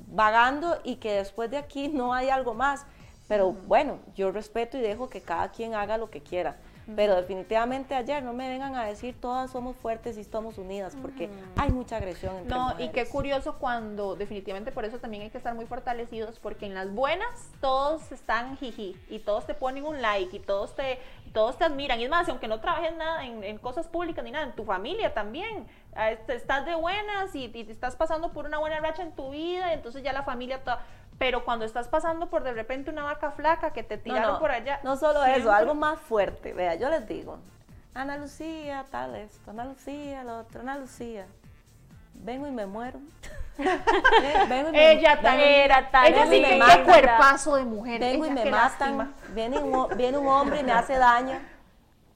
[0.08, 2.86] Vagando y que después de aquí no hay algo más.
[3.28, 6.56] Pero bueno, yo respeto y dejo que cada quien haga lo que quiera.
[6.96, 11.28] Pero definitivamente ayer no me vengan a decir todas somos fuertes y estamos unidas, porque
[11.56, 15.38] hay mucha agresión entre No, y qué curioso cuando definitivamente por eso también hay que
[15.38, 20.00] estar muy fortalecidos porque en las buenas todos están jiji y todos te ponen un
[20.02, 20.98] like y todos te
[21.32, 22.00] todos te admiran.
[22.00, 24.64] Y es más, aunque no trabajes nada en, en cosas públicas ni nada, en tu
[24.64, 29.02] familia también, ah, estás de buenas y, y te estás pasando por una buena racha
[29.02, 30.84] en tu vida, entonces ya la familia toda,
[31.20, 34.50] pero cuando estás pasando por de repente una vaca flaca que te tiraron no, por
[34.50, 36.54] allá, No solo eso, algo más fuerte.
[36.54, 37.38] Vea, yo les digo,
[37.92, 41.26] Ana Lucía, tal esto, Ana Lucía, lo otro, Ana Lucía.
[42.14, 43.00] Vengo y me muero.
[44.48, 48.24] Vengo y me- ella tan era tan ella sí que qué cuerpazo de mujer, Vengo
[48.24, 49.14] y me matan.
[49.34, 51.38] Viene un, viene un hombre y me hace daño.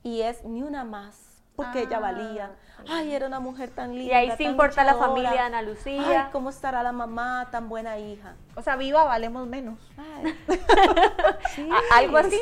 [0.03, 1.43] Y es ni una más.
[1.57, 2.01] Porque ella Ah.
[2.01, 2.51] valía.
[2.89, 4.13] Ay, era una mujer tan linda.
[4.13, 6.25] Y ahí sí importa la familia de Ana Lucía.
[6.25, 8.35] Ay, cómo estará la mamá, tan buena hija.
[8.55, 9.79] O sea, viva valemos menos.
[9.97, 10.35] Ay,
[11.55, 12.41] sí, Algo así.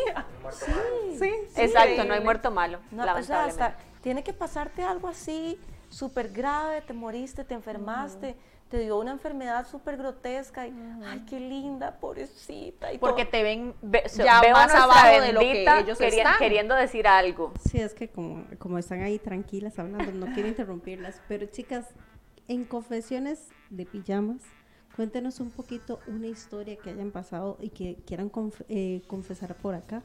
[1.18, 5.58] Sí, Exacto, no hay muerto malo, No, o sea, hasta tiene que pasarte algo así
[5.88, 8.36] súper grave, te moriste, te enfermaste,
[8.72, 10.72] te dio una enfermedad súper grotesca y,
[11.04, 12.90] ay, qué linda, pobrecita.
[12.90, 13.32] Y Porque todo.
[13.32, 16.38] te ven Ve- ya veo a más abajo de lo que ellos queri- están.
[16.38, 17.52] queriendo decir algo.
[17.70, 21.20] Sí, es que como, como están ahí tranquilas hablando, no quiero interrumpirlas.
[21.28, 21.86] Pero chicas,
[22.48, 24.40] en confesiones de pijamas,
[24.96, 29.74] cuéntenos un poquito una historia que hayan pasado y que quieran conf- eh, confesar por
[29.74, 30.02] acá.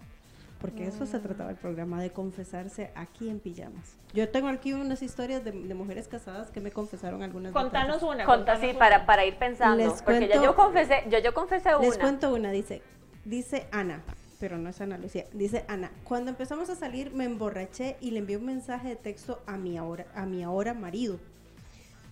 [0.59, 3.95] Porque eso se trataba el programa, de confesarse aquí en pijamas.
[4.13, 8.25] Yo tengo aquí unas historias de, de mujeres casadas que me confesaron algunas Contanos una.
[8.25, 8.79] Conta una.
[8.79, 9.77] para, para ir pensando.
[9.77, 11.85] Les porque ya cuento- yo confesé, yo, yo confesé una.
[11.87, 12.81] Les cuento una, dice,
[13.23, 14.01] dice Ana,
[14.39, 18.19] pero no es Ana Lucía, dice Ana, cuando empezamos a salir me emborraché y le
[18.19, 21.19] envié un mensaje de texto a mi ahora, a mi ahora marido,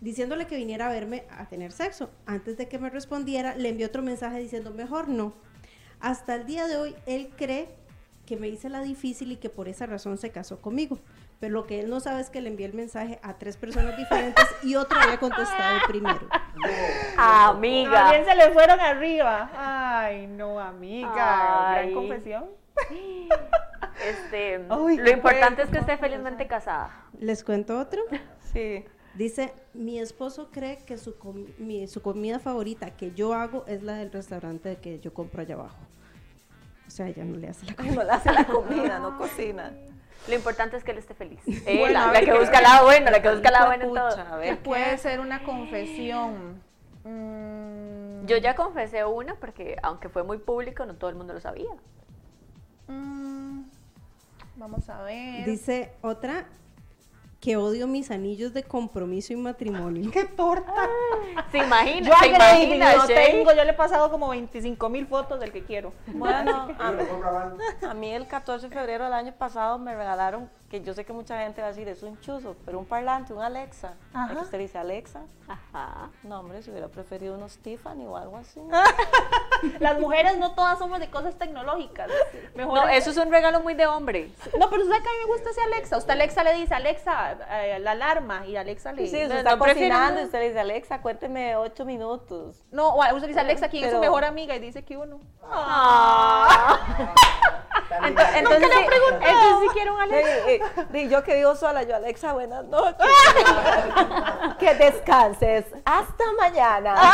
[0.01, 2.11] diciéndole que viniera a verme a tener sexo.
[2.27, 5.33] Antes de que me respondiera, le envié otro mensaje diciendo, mejor no.
[5.99, 7.69] Hasta el día de hoy, él cree
[8.25, 10.99] que me hice la difícil y que por esa razón se casó conmigo.
[11.39, 13.95] Pero lo que él no sabe es que le envié el mensaje a tres personas
[13.97, 16.27] diferentes y otro había contestado primero.
[17.17, 17.91] Amiga.
[17.91, 19.49] También se le fueron arriba.
[19.55, 21.71] Ay, no, amiga.
[21.73, 21.91] Ay.
[21.91, 22.45] Gran confesión.
[24.07, 27.05] Este, Ay, lo importante es que esté felizmente casada.
[27.19, 28.01] ¿Les cuento otro?
[28.53, 28.83] Sí.
[29.13, 33.81] Dice, mi esposo cree que su, com- mi- su comida favorita que yo hago es
[33.83, 35.77] la del restaurante que yo compro allá abajo.
[36.87, 37.95] O sea, ella no le hace la comida.
[37.95, 39.71] No le hace la comida, no cocina.
[40.27, 41.39] Lo importante es que él esté feliz.
[41.47, 43.53] Eh, Bueno, la, a la que ¿qué- busca el lado bueno, la que busca el
[43.53, 44.19] lado bueno en todo.
[44.33, 46.61] a ver, Puede ser una confesión.
[47.03, 51.39] Mm, Yo ya confesé una porque aunque fue muy público, no todo el mundo lo
[51.39, 51.69] sabía.
[52.87, 53.61] mm,
[54.55, 55.45] vamos a ver.
[55.45, 56.45] Dice otra,
[57.45, 60.09] que odio mis anillos de compromiso y matrimonio.
[60.09, 60.89] ¡Qué torta!
[61.51, 62.07] ¿Se imagina?
[62.09, 63.33] Yo ¿Se imagina, no Shay?
[63.33, 65.93] tengo, yo le he pasado como 25 mil fotos del que quiero.
[66.07, 70.93] Bueno, mí, a mí el 14 de febrero del año pasado me regalaron, que yo
[70.93, 73.93] sé que mucha gente va a decir, es un chuzo, pero un parlante, un Alexa.
[74.13, 74.33] Ajá.
[74.33, 75.21] Aquí usted dice Alexa.
[75.47, 76.09] Ajá.
[76.23, 78.59] No, hombre, si hubiera preferido unos Tiffany o algo así.
[79.79, 82.09] Las mujeres no todas somos de cosas tecnológicas.
[82.55, 84.31] Mejor No, eso es un regalo muy de hombre.
[84.59, 85.97] No, pero usted que a mí me gusta ese Alexa.
[85.97, 89.23] Usted Alexa le dice, Alexa, eh, la alarma, y Alexa le Sí, dice.
[89.23, 92.63] usted no, está cocinando y usted le dice, Alexa, cuénteme ocho minutos.
[92.71, 94.55] No, o usted dice, Alexa, ¿quién es su mejor amiga?
[94.55, 95.19] Y dice que uno.
[97.89, 100.49] Entonces, entonces, sí, entonces sí quiero un Sí, Alexa.
[100.49, 100.61] eh,
[100.91, 103.05] sí, yo que vivo sola, yo, Alexa, buenas noches.
[104.59, 105.65] que descanses.
[105.85, 106.95] Hasta mañana.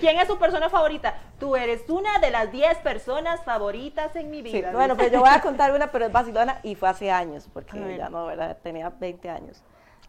[0.00, 1.14] ¿Quién es su persona favorita?
[1.38, 4.70] Tú eres una de las 10 personas favoritas en mi Sí, vida.
[4.72, 5.04] bueno, dice.
[5.08, 8.08] pues yo voy a contar una, pero es vacilona y fue hace años, porque ya
[8.08, 8.56] no, ¿verdad?
[8.62, 9.62] Tenía 20 años.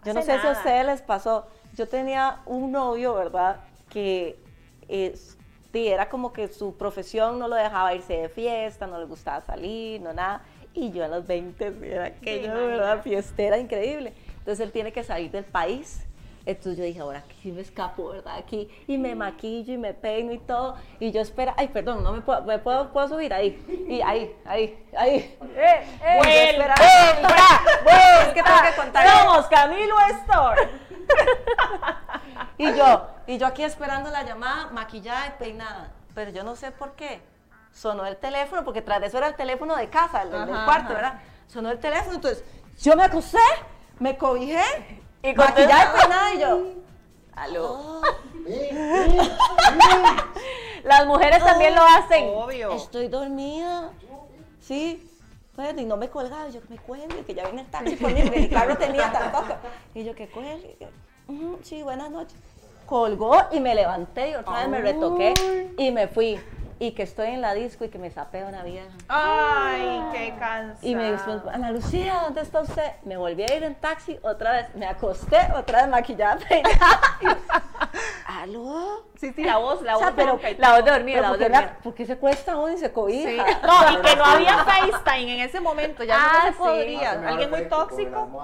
[0.04, 0.58] Yo no Hace sé si a nada.
[0.58, 1.48] ustedes les pasó.
[1.76, 3.58] Yo tenía un novio, ¿verdad?
[3.90, 4.40] Que
[4.88, 5.37] es,
[5.78, 9.42] sí, era como que su profesión no lo dejaba irse de fiesta, no le gustaba
[9.42, 10.42] salir, no nada.
[10.74, 13.02] Y yo a los 20 sí, era aquello, ¿verdad?
[13.04, 14.14] Fiestera increíble.
[14.40, 16.04] Entonces él tiene que salir del país.
[16.48, 18.38] Entonces yo dije, ahora aquí me escapo, ¿verdad?
[18.38, 20.78] Aquí, y me maquillo y me peino y todo.
[21.00, 23.62] Y yo espera, ay, perdón, no me puedo, me puedo, puedo subir ahí.
[23.88, 25.38] Y ahí, ahí, ahí.
[25.56, 26.52] Eh, eh.
[26.54, 27.36] Espera- vuelta.
[28.22, 29.08] Es que tengo que contar.
[29.08, 30.70] Somos Camilo Store.
[32.58, 35.92] Y yo, y yo aquí esperando la llamada, maquillada y peinada.
[36.16, 37.22] Pero yo no sé por qué.
[37.72, 40.66] Sonó el teléfono, porque tras de eso era el teléfono de casa, el, del Ajá,
[40.66, 40.94] cuarto, ajá.
[40.94, 41.22] ¿verdad?
[41.48, 42.44] Sonó el teléfono, entonces
[42.80, 43.38] yo me acosté,
[44.00, 44.64] me cobijé,
[45.22, 46.64] Y maquillada y peinada y yo.
[47.36, 48.02] Aló.
[50.84, 52.30] Las mujeres también lo hacen.
[52.34, 52.72] Obvio.
[52.72, 53.92] Estoy dormida.
[54.60, 55.04] Sí.
[55.56, 58.12] Bueno, y no me colgaba, yo que me cuelgue, que ya viene el taxi por
[58.12, 59.56] mí, porque mi carro tenía tampoco.
[59.94, 60.78] Y yo que cuelgue.
[61.28, 62.36] Que, "Ujú, sí, buenas noches.
[62.86, 65.34] Colgó y me levanté y otra vez me retoqué
[65.78, 66.40] y me fui.
[66.80, 68.88] Y que estoy en la disco y que me sapea una vieja.
[69.10, 70.88] Ay, qué cansado.
[70.88, 72.92] Y me dijo, Ana Lucía, ¿dónde está usted?
[73.04, 77.02] Me volví a ir en taxi otra vez, me acosté otra vez maquillada, peinada.
[79.20, 80.08] Sí, sí, la voz, la O voz.
[80.08, 81.80] sea, pero- ronca y La voz dormida, Pero la voz ¿por qué, la- dormida.
[81.84, 83.30] por qué se cuesta uno y se cobija?
[83.30, 83.38] Sí.
[83.64, 86.58] No, y que no había FaceTime en ese momento, ya Ah, no se sí.
[86.60, 87.12] podría.
[87.28, 88.44] Alguien muy tóxico.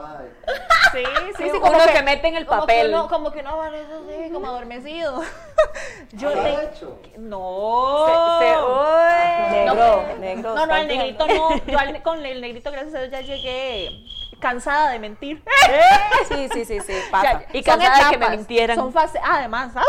[0.92, 2.88] Sí, sí, Sí, sí, uno que mete en el como papel.
[2.88, 5.22] Que uno, como que uno amanece así, como adormecido.
[6.14, 7.00] Yo ¿Lo hecho?
[7.18, 8.06] No.
[8.40, 9.52] Se- se- uy.
[9.52, 10.56] Negro, negro.
[10.56, 11.66] No, no, el ¿estás negrito no.
[11.68, 13.90] Yo al- con el negrito, gracias a Dios, ya llegué
[14.44, 15.44] cansada de mentir.
[16.28, 17.44] Sí, sí, sí, sí, pasa.
[17.54, 18.78] Y cansada de que me mintieran.
[18.78, 19.20] Son fases.
[19.26, 19.84] Además, ¡ah!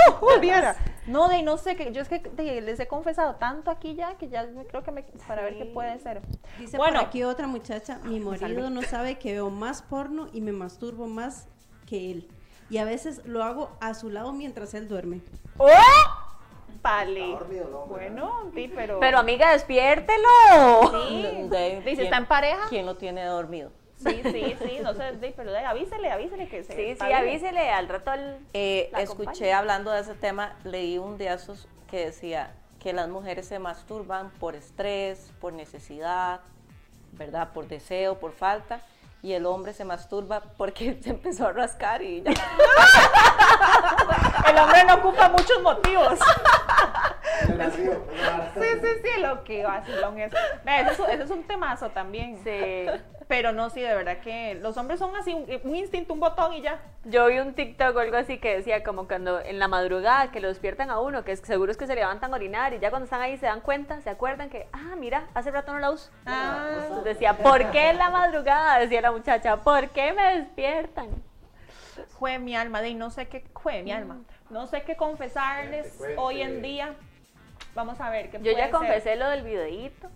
[1.07, 4.15] No, de no sé, que yo es que de- les he confesado tanto aquí ya
[4.15, 5.03] que ya me- creo que me.
[5.29, 6.23] para ver qué puede ser.
[6.59, 10.41] Dice bueno, por aquí otra muchacha, mi marido no sabe que veo más porno y
[10.41, 11.47] me masturbo más
[11.87, 12.29] que él.
[12.71, 15.21] Y a veces lo hago a su lado mientras él duerme.
[16.83, 17.29] Vale.
[17.29, 19.01] Dormido el hombre, Bueno, sí, pero.
[19.01, 20.29] Pero amiga, despiértelo.
[21.09, 21.23] Sí.
[21.51, 22.61] Dice, ¿quién- ¿está en pareja?
[22.69, 23.71] ¿Quién lo tiene dormido?
[24.05, 26.75] Sí, sí, sí, no sé, sí, pero avísele, avísele que se.
[26.75, 28.39] Sí, sí, avísele al rato al...
[28.53, 33.49] Eh, escuché hablando de ese tema, leí un de esos que decía que las mujeres
[33.49, 36.41] se masturban por estrés, por necesidad,
[37.13, 37.53] ¿verdad?
[37.53, 38.81] Por deseo, por falta,
[39.23, 42.33] y el hombre se masturba porque se empezó a rascar y ya.
[44.51, 46.19] El hombre no ocupa muchos motivos.
[48.55, 50.33] Sí, sí, sí, lo que vacilón es.
[50.65, 52.39] Ve, Ese es, un temazo también.
[52.45, 52.87] Sí.
[53.27, 56.53] Pero no, sí, de verdad que los hombres son así, un, un instinto, un botón
[56.53, 56.81] y ya.
[57.05, 60.41] Yo vi un TikTok o algo así que decía como cuando en la madrugada que
[60.41, 62.91] lo despiertan a uno, que es, seguro es que se levantan a orinar y ya
[62.91, 65.91] cuando están ahí se dan cuenta, se acuerdan que, ah, mira, hace rato no la
[65.91, 66.11] uso.
[66.27, 68.79] Ah, Entonces decía, ¿por qué en la madrugada?
[68.79, 71.09] Decía la muchacha, ¿por qué me despiertan?
[72.19, 74.21] fue mi alma, de no sé qué, fue mi alma.
[74.51, 76.95] No sé qué confesarles hoy en día.
[77.75, 78.71] Vamos a ver qué Yo ya ser.
[78.71, 80.09] confesé lo del videíto.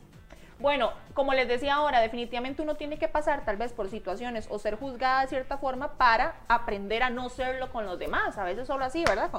[0.58, 4.58] Bueno, como les decía ahora, definitivamente uno tiene que pasar tal vez por situaciones o
[4.58, 8.38] ser juzgada de cierta forma para aprender a no serlo con los demás.
[8.38, 9.30] A veces solo así, ¿verdad?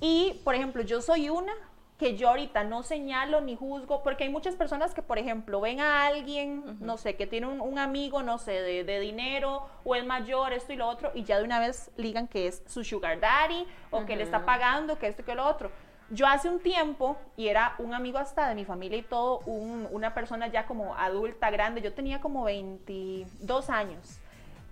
[0.00, 1.52] Y, por ejemplo, yo soy una
[1.98, 5.80] que yo ahorita no señalo ni juzgo, porque hay muchas personas que, por ejemplo, ven
[5.80, 9.94] a alguien, no sé, que tiene un, un amigo, no sé, de, de dinero, o
[9.94, 12.84] es mayor, esto y lo otro, y ya de una vez ligan que es su
[12.84, 15.70] sugar daddy, o que le está pagando, que esto y que lo otro.
[16.10, 19.88] Yo hace un tiempo, y era un amigo hasta de mi familia y todo, un-
[19.90, 24.18] una persona ya como adulta, grande, yo tenía como 22 años.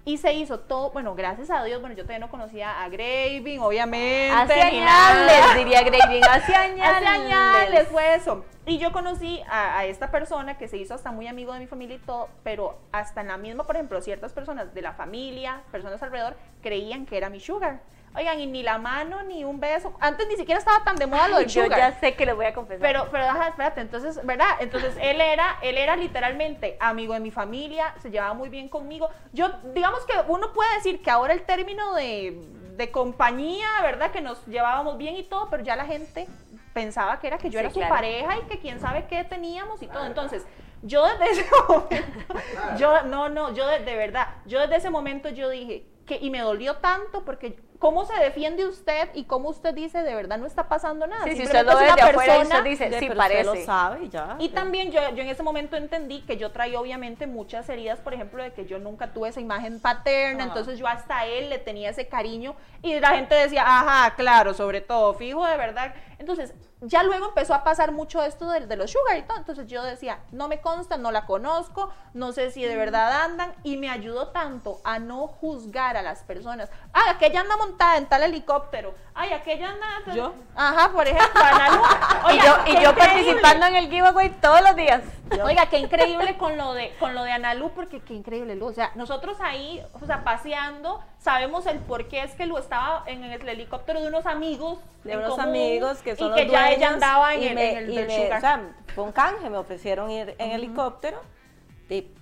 [0.07, 3.59] Y se hizo todo, bueno, gracias a Dios, bueno, yo todavía no conocía a Graving,
[3.61, 4.30] obviamente.
[4.30, 6.97] Hace añales, diría Graving, hace añales.
[6.97, 8.45] Hace añales fue eso.
[8.66, 11.66] Y yo conocí a, a esta persona que se hizo hasta muy amigo de mi
[11.66, 15.62] familia y todo, pero hasta en la misma, por ejemplo, ciertas personas de la familia,
[15.72, 17.80] personas alrededor, creían que era mi sugar.
[18.16, 19.92] Oigan, y ni la mano, ni un beso.
[20.00, 21.78] Antes ni siquiera estaba tan de moda lo del Yo sugar.
[21.78, 22.80] ya sé que lo voy a confesar.
[22.80, 24.46] Pero, pero, ajá, espérate, entonces, ¿verdad?
[24.60, 29.10] Entonces, él era, él era literalmente amigo de mi familia, se llevaba muy bien conmigo.
[29.32, 32.40] Yo, digamos que uno puede decir que ahora el término de,
[32.76, 34.12] de compañía, ¿verdad?
[34.12, 36.28] Que nos llevábamos bien y todo, pero ya la gente
[36.72, 37.94] pensaba que era que yo Sí, era su claro.
[37.94, 40.06] pareja y que quién sabe qué teníamos y todo.
[40.06, 40.44] Entonces,
[40.82, 42.34] yo desde ese momento,
[42.78, 46.30] yo, no, no, yo de, de verdad, yo desde ese momento yo dije, que, y
[46.30, 50.47] me dolió tanto porque cómo se defiende usted y cómo usted dice de verdad no
[50.47, 51.22] está pasando nada.
[51.24, 53.09] sí, si usted lo es ve de una afuera y persona- usted dice, De- sí,
[53.09, 53.45] pero usted parece.
[53.45, 54.37] lo sabe y ya.
[54.39, 58.14] y también yo, yo en ese momento entendí que yo traía obviamente muchas heridas, por
[58.14, 60.53] ejemplo, de que yo nunca tuve esa imagen paterna, Ajá.
[60.55, 64.80] entonces yo hasta él le tenía ese cariño y la gente decía, ajá, claro, sobre
[64.80, 68.90] todo, fijo, de verdad, Entonces, ya luego empezó a pasar mucho esto de, de los
[68.90, 69.38] sugar y todo.
[69.38, 73.52] Entonces yo decía, no me consta, no la conozco, no sé si de verdad andan.
[73.62, 76.70] Y me ayudó tanto a no juzgar a las personas.
[76.92, 78.94] Ah, aquella anda montada en tal helicóptero.
[79.14, 80.14] Ay, aquella anda.
[80.14, 80.34] ¿Yo?
[80.54, 81.80] Ajá, por ejemplo, Ana.
[82.32, 85.02] Y yo, y yo participando en el giveaway todos los días.
[85.44, 88.66] Oiga, qué increíble con lo de con lo de Analu, porque qué increíble, Lu.
[88.66, 93.02] O sea, nosotros ahí, o sea, paseando, sabemos el por qué es que Lu estaba
[93.06, 94.78] en el helicóptero de unos amigos.
[95.02, 97.70] de unos común, amigos que son y que ya ella andaba en y el, me-
[97.72, 98.38] en el y del me- sugar.
[98.38, 98.62] o sea,
[99.04, 101.20] un canje, me ofrecieron ir en helicóptero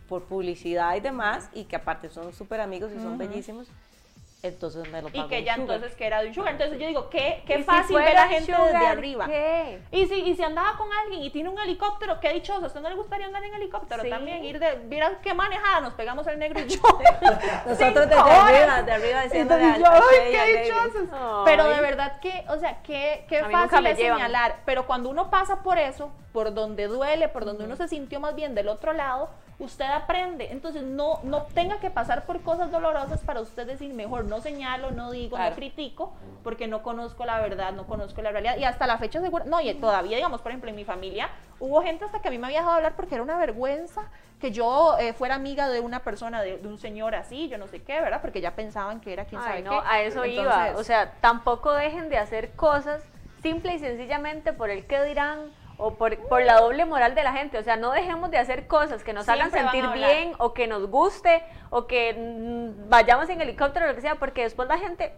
[0.08, 3.68] por publicidad y demás, y que aparte son súper amigos y son bellísimos,
[4.44, 6.52] entonces me lo pagó y que ya entonces que era de un sugar.
[6.54, 9.26] Entonces yo digo, qué, qué si fácil ver a gente sugar, desde arriba.
[9.26, 9.80] ¿qué?
[9.92, 12.64] Y si, y si andaba con alguien y tiene un helicóptero, qué dichoso.
[12.64, 14.10] ¿A usted no le gustaría andar en helicóptero Sí.
[14.10, 14.44] también?
[14.44, 16.80] Ir de, mira qué manejada, nos pegamos el negro y yo.
[17.66, 18.38] Nosotros desde horas.
[18.48, 21.08] arriba, de arriba diciéndole al- ¡ay, qué dichosos!
[21.12, 21.42] Ay.
[21.44, 24.18] Pero de verdad que, o sea, qué, qué fácil es llevan.
[24.18, 24.56] señalar.
[24.64, 28.34] Pero cuando uno pasa por eso, por donde duele, por donde uno se sintió más
[28.34, 29.30] bien del otro lado,
[29.64, 30.50] usted aprende.
[30.52, 34.90] Entonces no, no tenga que pasar por cosas dolorosas para usted decir, mejor no señalo,
[34.90, 35.50] no digo, Claro.
[35.50, 38.56] no critico, porque no conozco la verdad, no conozco la realidad.
[38.58, 41.28] Y hasta la fecha segura, no, y todavía, digamos, por ejemplo, en mi familia,
[41.60, 44.02] hubo gente hasta que a mí me había dejado hablar porque era una vergüenza
[44.40, 47.68] que yo eh, fuera amiga de una persona, de, de un señor así, yo no
[47.68, 48.20] sé qué, ¿verdad?
[48.20, 49.86] Porque ya pensaban que era quién sabe no, qué.
[49.88, 50.72] a eso iba.
[50.76, 53.02] O sea, tampoco dejen de hacer cosas
[53.42, 57.32] simple y sencillamente por el que dirán o por, por la doble moral de la
[57.32, 57.58] gente.
[57.58, 60.66] O sea, no dejemos de hacer cosas que nos hagan Siempre sentir bien o que
[60.66, 64.78] nos guste o que mm, vayamos en helicóptero o lo que sea, porque después la
[64.78, 65.12] gente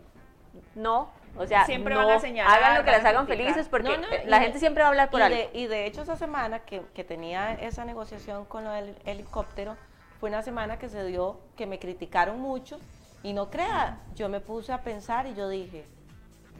[0.74, 1.10] no.
[1.36, 4.06] O sea, Siempre no van a señalar, hagan lo que las hagan felices porque No,
[4.06, 5.36] no, y la de- gente siempre va a hablar por y algo.
[5.36, 9.76] de, y de hecho esa semana que, que tenía esa negociación con el helicóptero,
[10.20, 12.78] fue una semana que se dio que me criticaron mucho
[13.24, 15.84] y no crea, yo me puse a pensar y yo dije,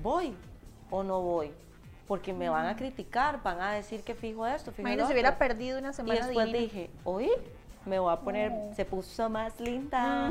[0.03, 0.34] ¿voy
[0.90, 1.53] o no voy?
[2.07, 5.38] Porque me van a criticar, van a decir que fijo esto, fijo Imagínese, lo hubiera
[5.38, 6.59] perdido una Y semana después divina.
[6.62, 7.30] dije, ¿oí?
[7.86, 10.28] Me voy a poner, se puso más linda.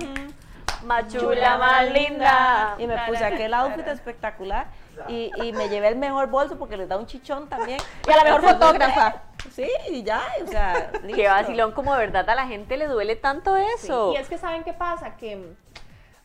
[0.86, 2.76] Más chula, más linda.
[2.78, 4.68] Y me puse aquel outfit espectacular
[5.08, 7.80] y, y me llevé el mejor bolso porque les da un chichón también.
[8.08, 9.22] Y a la mejor fotógrafa.
[9.52, 11.24] Sí, y ya, o sea, Qué listo.
[11.24, 14.14] vacilón, como de verdad a la gente le duele tanto Sí, eso.
[14.14, 15.54] Y es que saben qué pasa, que,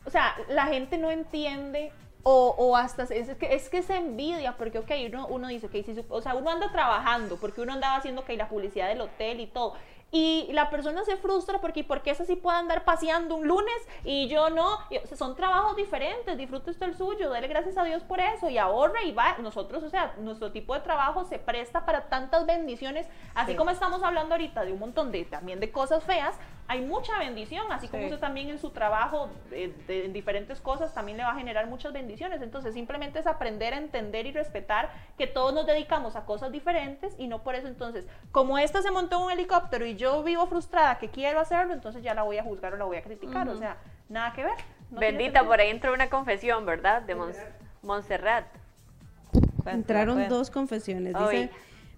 [0.05, 1.91] o sea, la gente no entiende
[2.23, 5.73] o, o hasta, es que, es que se envidia, porque, ok, uno, uno dice, ok,
[5.85, 9.39] si o sea, uno anda trabajando, porque uno andaba haciendo, ok, la publicidad del hotel
[9.39, 9.75] y todo,
[10.11, 13.75] y la persona se frustra porque, ¿por qué esa sí puede andar paseando un lunes
[14.03, 14.79] y yo no?
[14.89, 18.19] Y, o sea, son trabajos diferentes, disfrute usted el suyo, dele gracias a Dios por
[18.19, 19.37] eso y ahorra y va.
[19.37, 23.57] Nosotros, o sea, nuestro tipo de trabajo se presta para tantas bendiciones, así Sí.
[23.57, 26.35] como estamos hablando ahorita de un montón de también de cosas feas,
[26.71, 28.09] hay mucha bendición, así como Sí.
[28.09, 31.65] usted también en su trabajo, eh, de- en diferentes cosas, también le va a generar
[31.65, 32.43] muchas bendiciones.
[32.43, 37.15] Entonces, simplemente es aprender a entender y respetar que todos nos dedicamos a cosas diferentes
[37.17, 40.45] y no por eso, entonces, como esta se montó en un helicóptero y yo vivo
[40.45, 43.49] frustrada que quiero hacerlo, entonces ya la voy a juzgar o la voy a criticar.
[43.49, 44.53] O sea, nada que ver.
[44.91, 47.01] no Bendita, por ahí entró una confesión, ¿verdad?
[47.01, 47.43] De Mons-
[47.81, 48.45] Montserrat.
[49.65, 51.13] Entraron dos confesiones.
[51.17, 51.49] Dice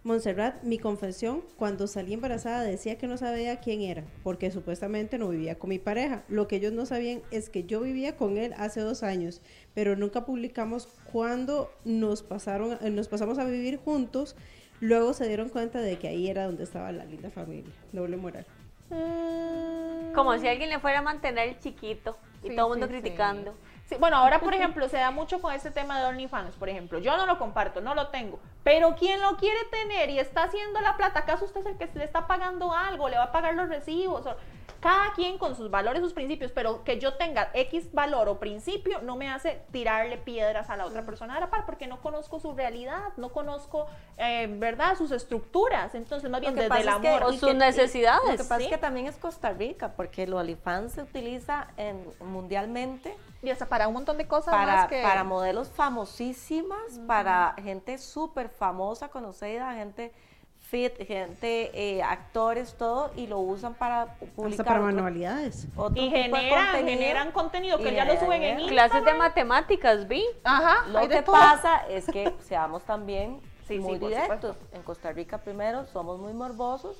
[0.04, 5.30] Montserrat, mi confesión, cuando salí embarazada decía que no sabía quién era, porque supuestamente no
[5.30, 6.24] vivía con mi pareja.
[6.28, 9.42] Lo que ellos no sabían es que yo vivía con él hace dos años,
[9.76, 14.36] pero nunca publicamos cuando nos, pasaron, eh, nos pasamos a vivir juntos.
[14.80, 17.72] Luego se dieron cuenta de que ahí era donde estaba la linda familia.
[17.92, 18.48] Doble moral.
[18.90, 22.88] Mm, Como si alguien le fuera a mantener el chiquito y Sí, todo el mundo
[22.88, 23.00] sí.
[23.00, 23.52] criticando.
[23.52, 23.58] Sí,
[23.98, 27.00] bueno, ahora por ejemplo se da mucho con este tema de OnlyFans, por ejemplo.
[27.00, 28.40] Yo no lo comparto, no lo tengo.
[28.64, 31.90] Pero quien lo quiere tener y está haciendo la plata, ¿acaso usted es el que
[31.96, 33.10] le está pagando algo?
[33.10, 34.26] ¿Le va a pagar los recibos?
[34.26, 34.36] O-
[34.80, 39.00] cada quien con sus valores, sus principios, pero que yo tenga X valor o principio
[39.04, 42.40] no me hace tirarle piedras a la otra persona de la par, porque no conozco
[42.40, 43.86] su realidad, no conozco,
[44.18, 45.94] eh, ¿verdad?, sus estructuras.
[45.94, 47.24] Entonces, más bien desde el es que- amor.
[47.26, 48.64] O y sus que- y- necesidades, Lo que pasa sí.
[48.64, 53.66] es que también es Costa Rica, porque el OnlyFans se utiliza en, mundialmente Y hasta
[53.68, 55.02] para un montón de cosas para, más que...
[55.02, 60.12] para modelos famosísimas, para gente súper famosa, conocida, gente
[60.60, 65.68] fit, gente, eh, actores, todo, y lo usan para publicar Hasta para otro- manualidades.
[65.76, 66.98] otro y generan, contenido.
[67.00, 68.74] generan contenido que ya lo suben en dinero.
[68.74, 70.24] Clases de matemáticas, vi.
[70.44, 71.36] Ajá, Lo que todo.
[71.36, 74.56] pasa es que seamos también Sí, sí, muy por directos.
[74.72, 76.96] En Costa Rica, primero, somos muy morbosos.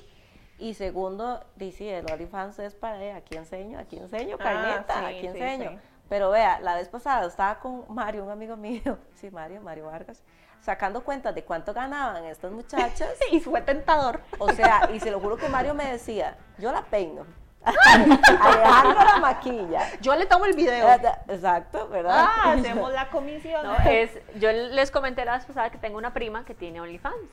[0.58, 5.04] Y segundo, dice, el OnlyFans es para, eh, aquí enseño, aquí enseño, Ah, carneta, sí,
[5.06, 5.80] aquí sí, enseño.
[6.12, 10.22] Pero vea, la vez pasada estaba con Mario, un amigo mío, sí, Mario, Mario Vargas,
[10.60, 13.14] sacando cuentas de cuánto ganaban estas muchachas.
[13.30, 14.20] Y fue tentador.
[14.38, 17.24] O sea, y se lo juro que Mario me decía, yo la peino.
[17.64, 19.88] Alejandro la maquilla.
[20.02, 20.86] Yo le tomo el video.
[21.28, 22.26] Exacto, ¿verdad?
[22.28, 23.64] Ah, hacemos la comisión.
[23.64, 27.30] No, es, yo les comenté la vez pasada que tengo una prima que tiene OnlyFans.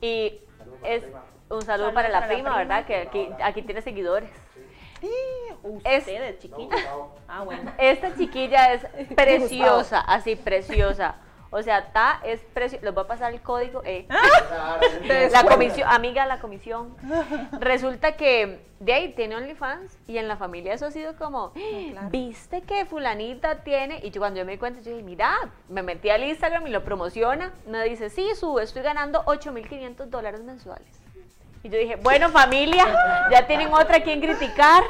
[0.00, 0.40] Y
[0.84, 1.04] es
[1.50, 2.56] un saludo Saludo para la para la prima, prima.
[2.56, 2.86] ¿verdad?
[2.86, 4.30] Que aquí, aquí tiene seguidores.
[5.62, 6.76] Ustedes, chiquita.
[7.28, 7.72] Ah, bueno.
[7.78, 8.84] Esta chiquilla es
[9.16, 11.16] preciosa, así preciosa.
[11.50, 12.84] O sea, Ta es preciosa.
[12.84, 13.82] Les voy a pasar el código.
[13.84, 14.06] eh.
[15.32, 16.94] La comisión, amiga, la comisión.
[17.60, 21.52] Resulta que de ahí tiene OnlyFans y en la familia eso ha sido como,
[22.10, 24.00] ¿viste que fulanita tiene?
[24.02, 25.34] Y yo cuando yo me di cuenta, yo dije, mira,
[25.68, 27.52] me metí al Instagram y lo promociona.
[27.66, 31.00] Me dice, sí, sube, estoy ganando 8.500 dólares mensuales.
[31.66, 32.84] Y yo dije, bueno, familia,
[33.28, 34.84] ya tienen otra a quien criticar.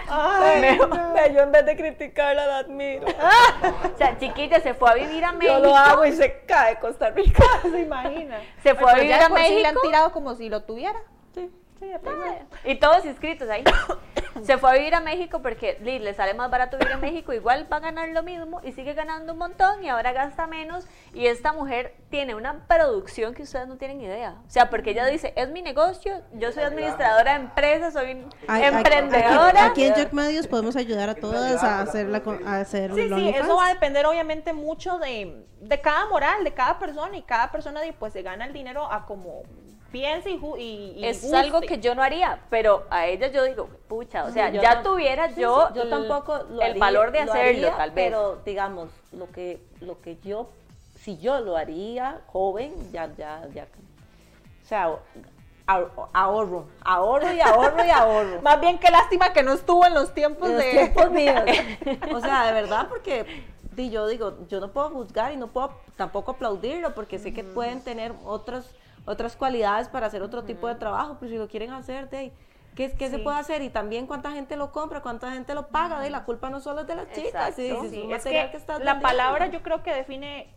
[0.60, 0.90] Mejor-
[1.34, 3.06] yo en vez de criticarla la admiro.
[3.94, 5.58] O sea, chiquilla se fue a vivir a Yo México.
[5.60, 7.42] lo hago y se cae Costa Rica.
[7.62, 8.38] ¿Se imagina?
[8.62, 9.80] Se fue a vivir ya a por sí le han México.
[9.86, 11.00] tirado como si lo tuviera.
[11.34, 11.90] Sí, sí,
[12.64, 13.64] Y todos inscritos ahí.
[14.42, 17.66] Se fue a vivir a México porque le sale más barato vivir en México, igual
[17.72, 20.86] va a ganar lo mismo y sigue ganando un montón y ahora gasta menos.
[21.14, 24.36] Y esta mujer tiene una producción que ustedes no tienen idea.
[24.46, 28.64] O sea, porque ella dice, es mi negocio, yo soy administradora de empresas, soy Ay,
[28.64, 29.66] emprendedora.
[29.66, 33.08] Aquí, aquí en Jock Medios podemos ayudar a todas a hacer, la, a hacer Sí,
[33.08, 37.22] sí, eso va a depender obviamente mucho de, de cada moral, de cada persona y
[37.22, 39.42] cada persona pues se gana el dinero a como
[39.98, 41.36] piense y, y, y es guste.
[41.36, 44.82] algo que yo no haría, pero a ella yo digo, pucha, o sea, ya no-
[44.82, 48.04] tuviera Sí, yo, tampoco lo el haría- valor de lo hacerlo, haría, tal vez.
[48.06, 50.50] Pero digamos, lo que, lo que yo,
[51.00, 53.66] si yo lo haría joven, ya, ya, ya.
[54.62, 54.90] O sea,
[55.66, 58.40] ahor- ahorro, ahorro y ahorro y ahorro.
[58.42, 60.70] Más bien qué lástima que no estuvo en los tiempos En los de...
[60.72, 61.40] tiempos míos.
[62.14, 63.24] O sea, de verdad, porque
[63.76, 67.80] yo digo, yo no puedo juzgar y no puedo tampoco aplaudirlo, porque sé que pueden
[67.82, 68.66] tener otras,
[69.06, 72.32] otras cualidades para hacer otro tipo de trabajo, pero si lo quieren hacer, de ahí,
[72.74, 73.62] ¿qué, qué se puede hacer?
[73.62, 76.82] Y también cuánta gente lo compra, cuánta gente lo paga, de la culpa no solo
[76.82, 77.84] es de las chicas, sí, Exacto.
[77.84, 79.02] sí, Sí, es un es material que, que estás la vendiendo.
[79.02, 80.52] palabra yo creo que define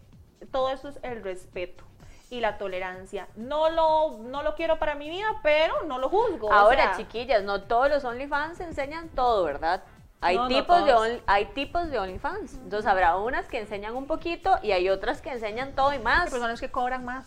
[0.52, 1.84] todo eso es el respeto
[2.32, 3.28] y la tolerancia.
[3.36, 6.48] No lo, no lo quiero para mi vida, pero no lo juzgo.
[6.48, 9.84] o Ahora, sea, chiquillas, no todos los OnlyFans enseñan todo, ¿verdad?
[10.22, 12.56] Hay No, no tipos de on- hay tipos de OnlyFans.
[12.56, 16.04] Entonces habrá unas que enseñan un poquito y hay otras que enseñan todo y hay
[16.04, 16.30] más.
[16.30, 17.26] personas que cobran más.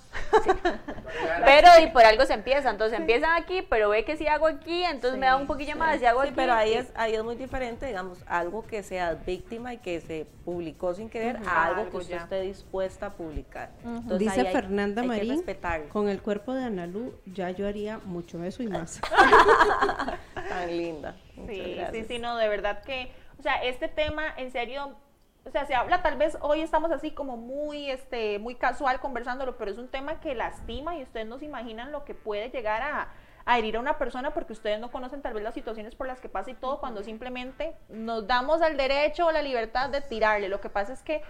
[1.44, 2.68] Pero y por algo se empieza.
[2.70, 6.00] Entonces empiezan aquí, pero ve que si hago aquí, entonces me da un poquillo más.
[6.00, 8.82] Si hago Sí, aquí, pero ahí y- es, ahí es muy diferente, digamos, algo que
[8.82, 12.22] sea víctima y que se publicó sin querer a algo que usted ya.
[12.24, 13.70] esté dispuesta a publicar.
[13.84, 15.44] Entonces, Dice ahí hay- Fernanda hay Marín,
[15.90, 19.00] con el cuerpo de Analú ya yo haría mucho eso y más.
[20.48, 21.16] Tan linda.
[21.46, 24.96] Sí, sí, sí, no, de verdad que, o sea, este tema, en serio,
[25.44, 29.56] o sea, se habla, tal vez hoy estamos así como muy, este, muy casual conversándolo,
[29.56, 32.82] pero es un tema que lastima y ustedes no se imaginan lo que puede llegar
[32.82, 33.08] a,
[33.44, 36.20] a herir a una persona porque ustedes no conocen tal vez las situaciones por las
[36.20, 40.48] que pasa y todo cuando simplemente nos damos al derecho o la libertad de tirarle.
[40.48, 41.22] Lo que pasa es que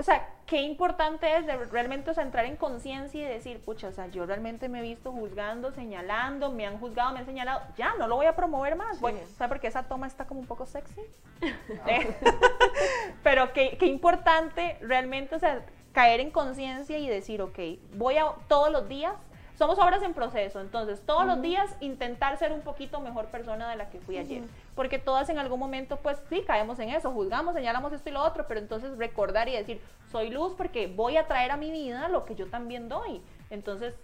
[0.00, 3.88] o sea, qué importante es de realmente o sea, entrar en conciencia y decir, pucha,
[3.88, 7.62] o sea, yo realmente me he visto juzgando, señalando, me han juzgado, me han señalado,
[7.76, 10.40] ya, no lo voy a promover más, voy, o sea, porque esa toma está como
[10.40, 11.02] un poco sexy.
[11.86, 12.16] Eh,
[13.22, 17.58] Pero qué, qué importante realmente, o sea, caer en conciencia y decir, ok,
[17.94, 19.14] voy a todos los días,
[19.58, 23.74] somos obras en proceso, entonces todos los días intentar ser un poquito mejor persona de
[23.74, 24.44] la que fui ayer,
[24.76, 28.22] porque todas en algún momento, pues sí, caemos en eso, juzgamos, señalamos esto y lo
[28.22, 29.80] otro, pero entonces recordar y decir,
[30.12, 33.94] soy luz porque voy a traer a mi vida lo que yo también doy, entonces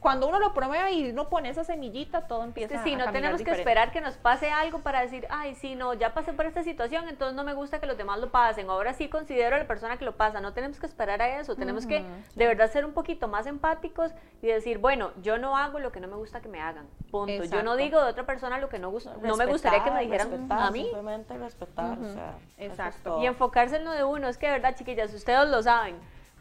[0.00, 3.12] cuando uno lo promueve y uno pone esa semillita, todo empieza sí, a no caminar
[3.12, 6.44] tenemos que esperar que nos pase algo para decir, ay, sí, no, ya pasé por
[6.46, 8.68] esta situación, entonces no me gusta que los demás lo pasen.
[8.68, 10.40] Ahora sí considero a la persona que lo pasa.
[10.40, 11.56] No tenemos que esperar a eso.
[11.56, 14.12] Tenemos que de verdad ser un poquito más empáticos
[14.42, 16.86] y decir, bueno, yo no hago lo que no me gusta que me hagan.
[17.10, 17.44] Punto.
[17.44, 20.02] Yo no digo de otra persona lo que no, gusta, no me gustaría que me
[20.02, 20.82] dijeran respetar, a mí.
[20.82, 23.22] Simplemente respetar, o sea, es Exacto.
[23.22, 24.28] Y enfocarse en lo de uno.
[24.28, 25.96] Es que de verdad, chiquillas, ustedes lo saben.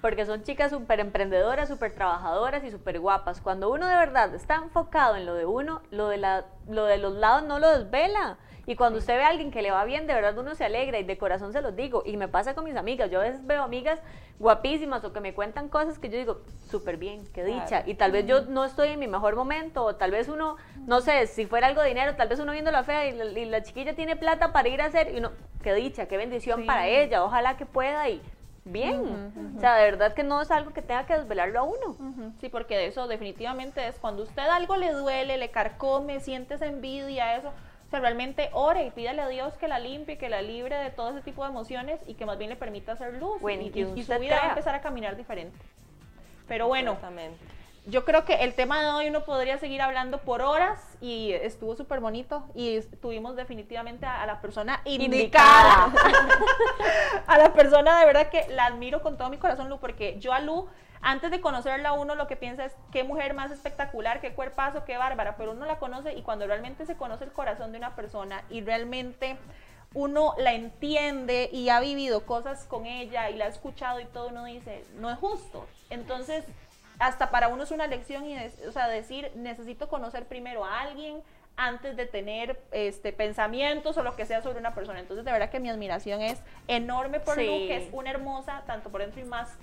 [0.07, 3.41] Porque son chicas súper emprendedoras, súper trabajadoras y súper guapas.
[3.41, 6.97] Cuando uno de verdad está enfocado en lo de uno, lo de, la, lo de
[6.97, 8.37] los lados no lo desvela.
[8.65, 10.97] Y cuando usted ve a alguien que le va bien, de verdad uno se alegra
[10.97, 12.03] y de corazón se los digo.
[12.05, 13.11] Y me pasa con mis amigas.
[13.11, 13.99] Yo a veces veo amigas
[14.39, 16.39] guapísimas o que me cuentan cosas que yo digo,
[16.69, 17.67] súper bien, qué dicha.
[17.67, 17.91] Claro.
[17.91, 20.55] Y tal vez yo no estoy en mi mejor momento, o tal vez uno,
[20.85, 23.25] no sé, si fuera algo de dinero, tal vez uno viendo la fea y la,
[23.25, 25.31] y la chiquilla tiene plata para ir a hacer, y uno,
[25.63, 26.65] qué dicha, qué bendición Sí.
[26.67, 28.21] para ella, ojalá que pueda y
[28.71, 28.95] bien.
[29.55, 32.33] O sea, de verdad que no es algo que tenga que desvelarlo a uno.
[32.39, 37.35] Sí, porque de eso definitivamente es cuando usted algo le duele, le carcome, sientes envidia,
[37.35, 37.49] eso.
[37.49, 40.89] O sea, realmente ore y pídale a Dios que la limpie, que la libre de
[40.89, 43.39] todo ese tipo de emociones y que más bien le permita hacer luz.
[43.41, 45.57] Bueno, y, y que y- su usted vida va a empezar a caminar diferente.
[46.47, 47.37] Pero bueno, Exactamente.
[47.87, 51.75] Yo creo que el tema de hoy uno podría seguir hablando por horas y estuvo
[51.75, 55.93] súper bonito y tuvimos definitivamente a, a la persona indicada.
[57.27, 60.33] a la persona de verdad que la admiro con todo mi corazón, Lu, porque yo
[60.33, 60.67] a Lu,
[61.01, 64.97] antes de conocerla uno lo que piensa es qué mujer más espectacular, qué cuerpazo, qué
[64.97, 68.43] bárbara, pero uno la conoce y cuando realmente se conoce el corazón de una persona
[68.49, 69.37] y realmente
[69.93, 74.27] uno la entiende y ha vivido cosas con ella y la ha escuchado y todo,
[74.27, 75.65] uno dice, no es justo.
[75.89, 76.43] Entonces,
[76.99, 80.81] hasta para uno es una lección y, es- o sea, decir, necesito conocer primero a
[80.81, 81.21] alguien
[81.55, 84.99] antes de tener este pensamientos o lo que sea sobre una persona.
[84.99, 87.45] Entonces, de verdad que mi admiración es enorme por Sí.
[87.45, 89.57] Lu, que es una hermosa, tanto por dentro y más,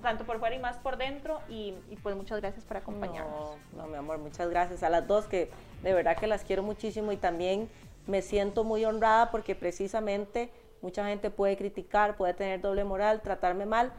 [0.00, 1.40] tanto por fuera y más por dentro.
[1.50, 3.56] Y, y pues muchas gracias por acompañarnos.
[3.72, 5.50] No, no, mi amor, muchas gracias a las dos que
[5.82, 7.68] de verdad que las quiero muchísimo y también
[8.06, 10.50] me siento muy honrada porque precisamente
[10.80, 13.92] mucha gente puede criticar, puede tener doble moral, tratarme mal,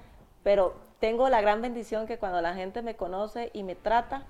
[0.44, 4.24] pero tengo la gran bendición que cuando la gente me conoce y me trata,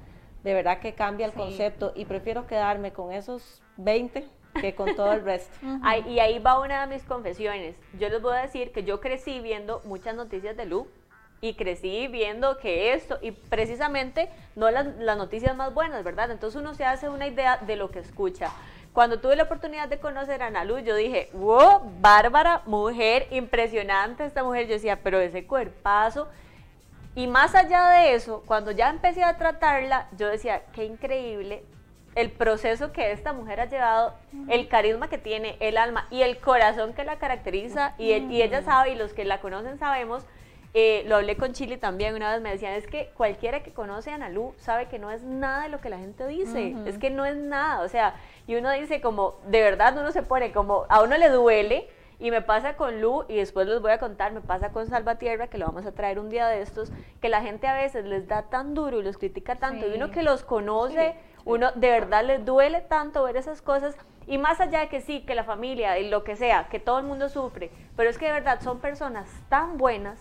[0.43, 1.37] de verdad que cambia el Sí.
[1.37, 4.27] concepto y prefiero quedarme con esos 20
[4.59, 5.55] que con todo el resto.
[5.83, 7.75] Ay, y ahí va una de mis confesiones.
[7.99, 10.87] Yo les voy a decir que yo crecí viendo muchas noticias de Lu
[11.41, 16.31] y crecí viendo que esto, y precisamente no las, las noticias más buenas, ¿verdad?
[16.31, 18.49] Entonces uno se hace una idea de lo que escucha.
[18.93, 24.23] Cuando tuve la oportunidad de conocer a Ana Lu, yo dije, wow, bárbara, mujer, impresionante
[24.23, 24.67] esta mujer.
[24.67, 26.27] Yo decía, pero ese cuerpazo.
[27.15, 31.63] Y más allá de eso, cuando ya empecé a tratarla, yo decía, qué increíble
[32.15, 34.13] el proceso que esta mujer ha llevado,
[34.47, 37.95] el carisma que tiene, el alma y el corazón que la caracteriza.
[37.97, 40.23] Y, y ella sabe, y los que la conocen sabemos,
[40.75, 44.09] eh, lo hablé con Chile también, una vez me decían, es que cualquiera que conoce
[44.09, 47.11] a Analu sabe que no es nada de lo que la gente dice, es que
[47.11, 48.15] no es nada, o sea,
[48.47, 51.89] y uno dice como, de verdad uno se pone como, a uno le duele,
[52.19, 55.47] y me pasa con Lu, y después les voy a contar, me pasa con Salvatierra,
[55.47, 56.91] que lo vamos a traer un día de estos,
[57.21, 60.11] que la gente a veces les da tan duro y los critica tanto, y uno
[60.11, 64.79] que los conoce, uno de verdad les duele tanto ver esas cosas, y más allá
[64.79, 67.71] de que sí, que la familia y lo que sea, que todo el mundo sufre,
[67.97, 70.17] pero es que de verdad son personas tan buenas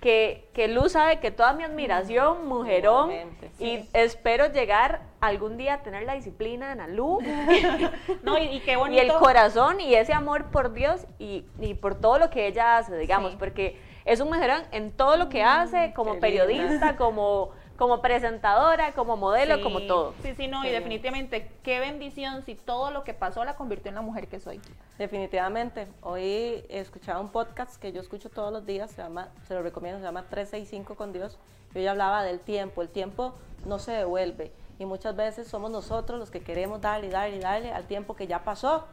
[0.00, 5.74] que, que Luz sabe que toda mi admiración, mujerón, Igualmente, y espero llegar algún día
[5.74, 7.18] a tener la disciplina de Ana Lu
[8.22, 9.02] No, y, y qué y bonito.
[9.02, 12.96] el corazón y ese amor por Dios y, y por todo lo que ella hace,
[12.96, 13.36] digamos, Sí.
[13.38, 16.46] porque es un mujerón en todo lo que hace, como qué linda.
[16.46, 20.12] periodista, como, como presentadora, como modelo, Sí, como todo.
[20.20, 23.94] Sí, sí, no, y definitivamente, qué bendición si todo lo que pasó la convirtió en
[23.94, 24.60] la mujer que soy.
[24.98, 25.86] Definitivamente.
[26.02, 26.22] Hoy
[26.68, 30.00] he escuchado un podcast que yo escucho todos los días, se llama, se lo recomiendo,
[30.00, 31.38] se llama 365 con Dios.
[31.72, 36.18] Yo ya hablaba del tiempo, el tiempo no se devuelve y muchas veces somos nosotros
[36.18, 38.86] los que queremos darle y darle y darle al tiempo que ya pasó.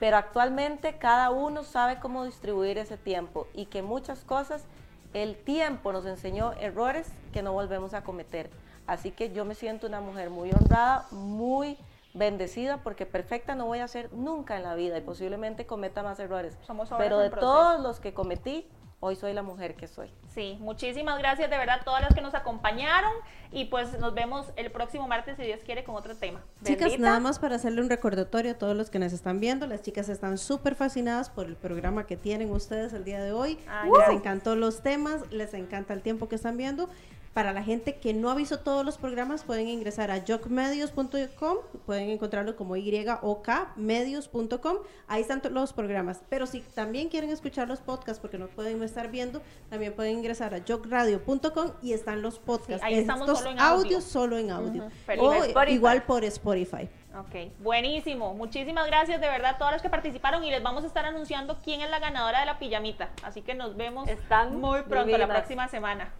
[0.00, 4.64] Pero actualmente cada uno sabe cómo distribuir ese tiempo y que muchas cosas
[5.14, 8.50] el tiempo nos enseñó errores que no volvemos a cometer.
[8.86, 11.78] Así que yo me siento una mujer muy honrada, muy
[12.14, 16.18] bendecida porque perfecta no voy a ser nunca en la vida y posiblemente cometa más
[16.18, 16.56] errores.
[16.66, 17.52] Somos Pero de proceso.
[17.52, 18.66] todos los que cometí,
[19.00, 20.10] hoy soy la mujer que soy.
[20.34, 23.12] Sí, muchísimas gracias de verdad a todas las que nos acompañaron
[23.52, 26.40] y pues nos vemos el próximo martes si Dios quiere con otro tema.
[26.64, 27.02] Chicas, Bendita.
[27.08, 30.08] nada más para hacerle un recordatorio a todos los que nos están viendo, las chicas
[30.08, 33.58] están súper fascinadas por el programa que tienen ustedes el día de hoy.
[33.68, 34.16] Ay, les gracias.
[34.16, 36.88] encantó los temas, les encanta el tiempo que están viendo.
[37.38, 42.10] Para la gente que no ha visto todos los programas, pueden ingresar a jocmedios.com, pueden
[42.10, 46.20] encontrarlo como YOKmedios.com, ahí están todos los programas.
[46.28, 50.52] Pero si también quieren escuchar los podcasts porque no pueden estar viendo, también pueden ingresar
[50.52, 52.84] a jocradio.com y están los podcasts.
[52.84, 53.84] Sí, ahí estamos Estos solo en audio.
[53.84, 54.82] audios solo en audio.
[54.82, 55.44] Ujú, O perfecto.
[55.44, 55.74] Spotify.
[55.74, 56.88] igual por Spotify.
[57.16, 58.34] Ok, buenísimo.
[58.34, 61.56] Muchísimas gracias de verdad a todas las que participaron y les vamos a estar anunciando
[61.62, 63.10] quién es la ganadora de la pijamita.
[63.22, 66.12] Así que nos vemos Están muy pronto la próxima semana.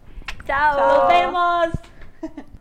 [0.45, 0.77] Chao.
[0.79, 1.69] Nos vemos.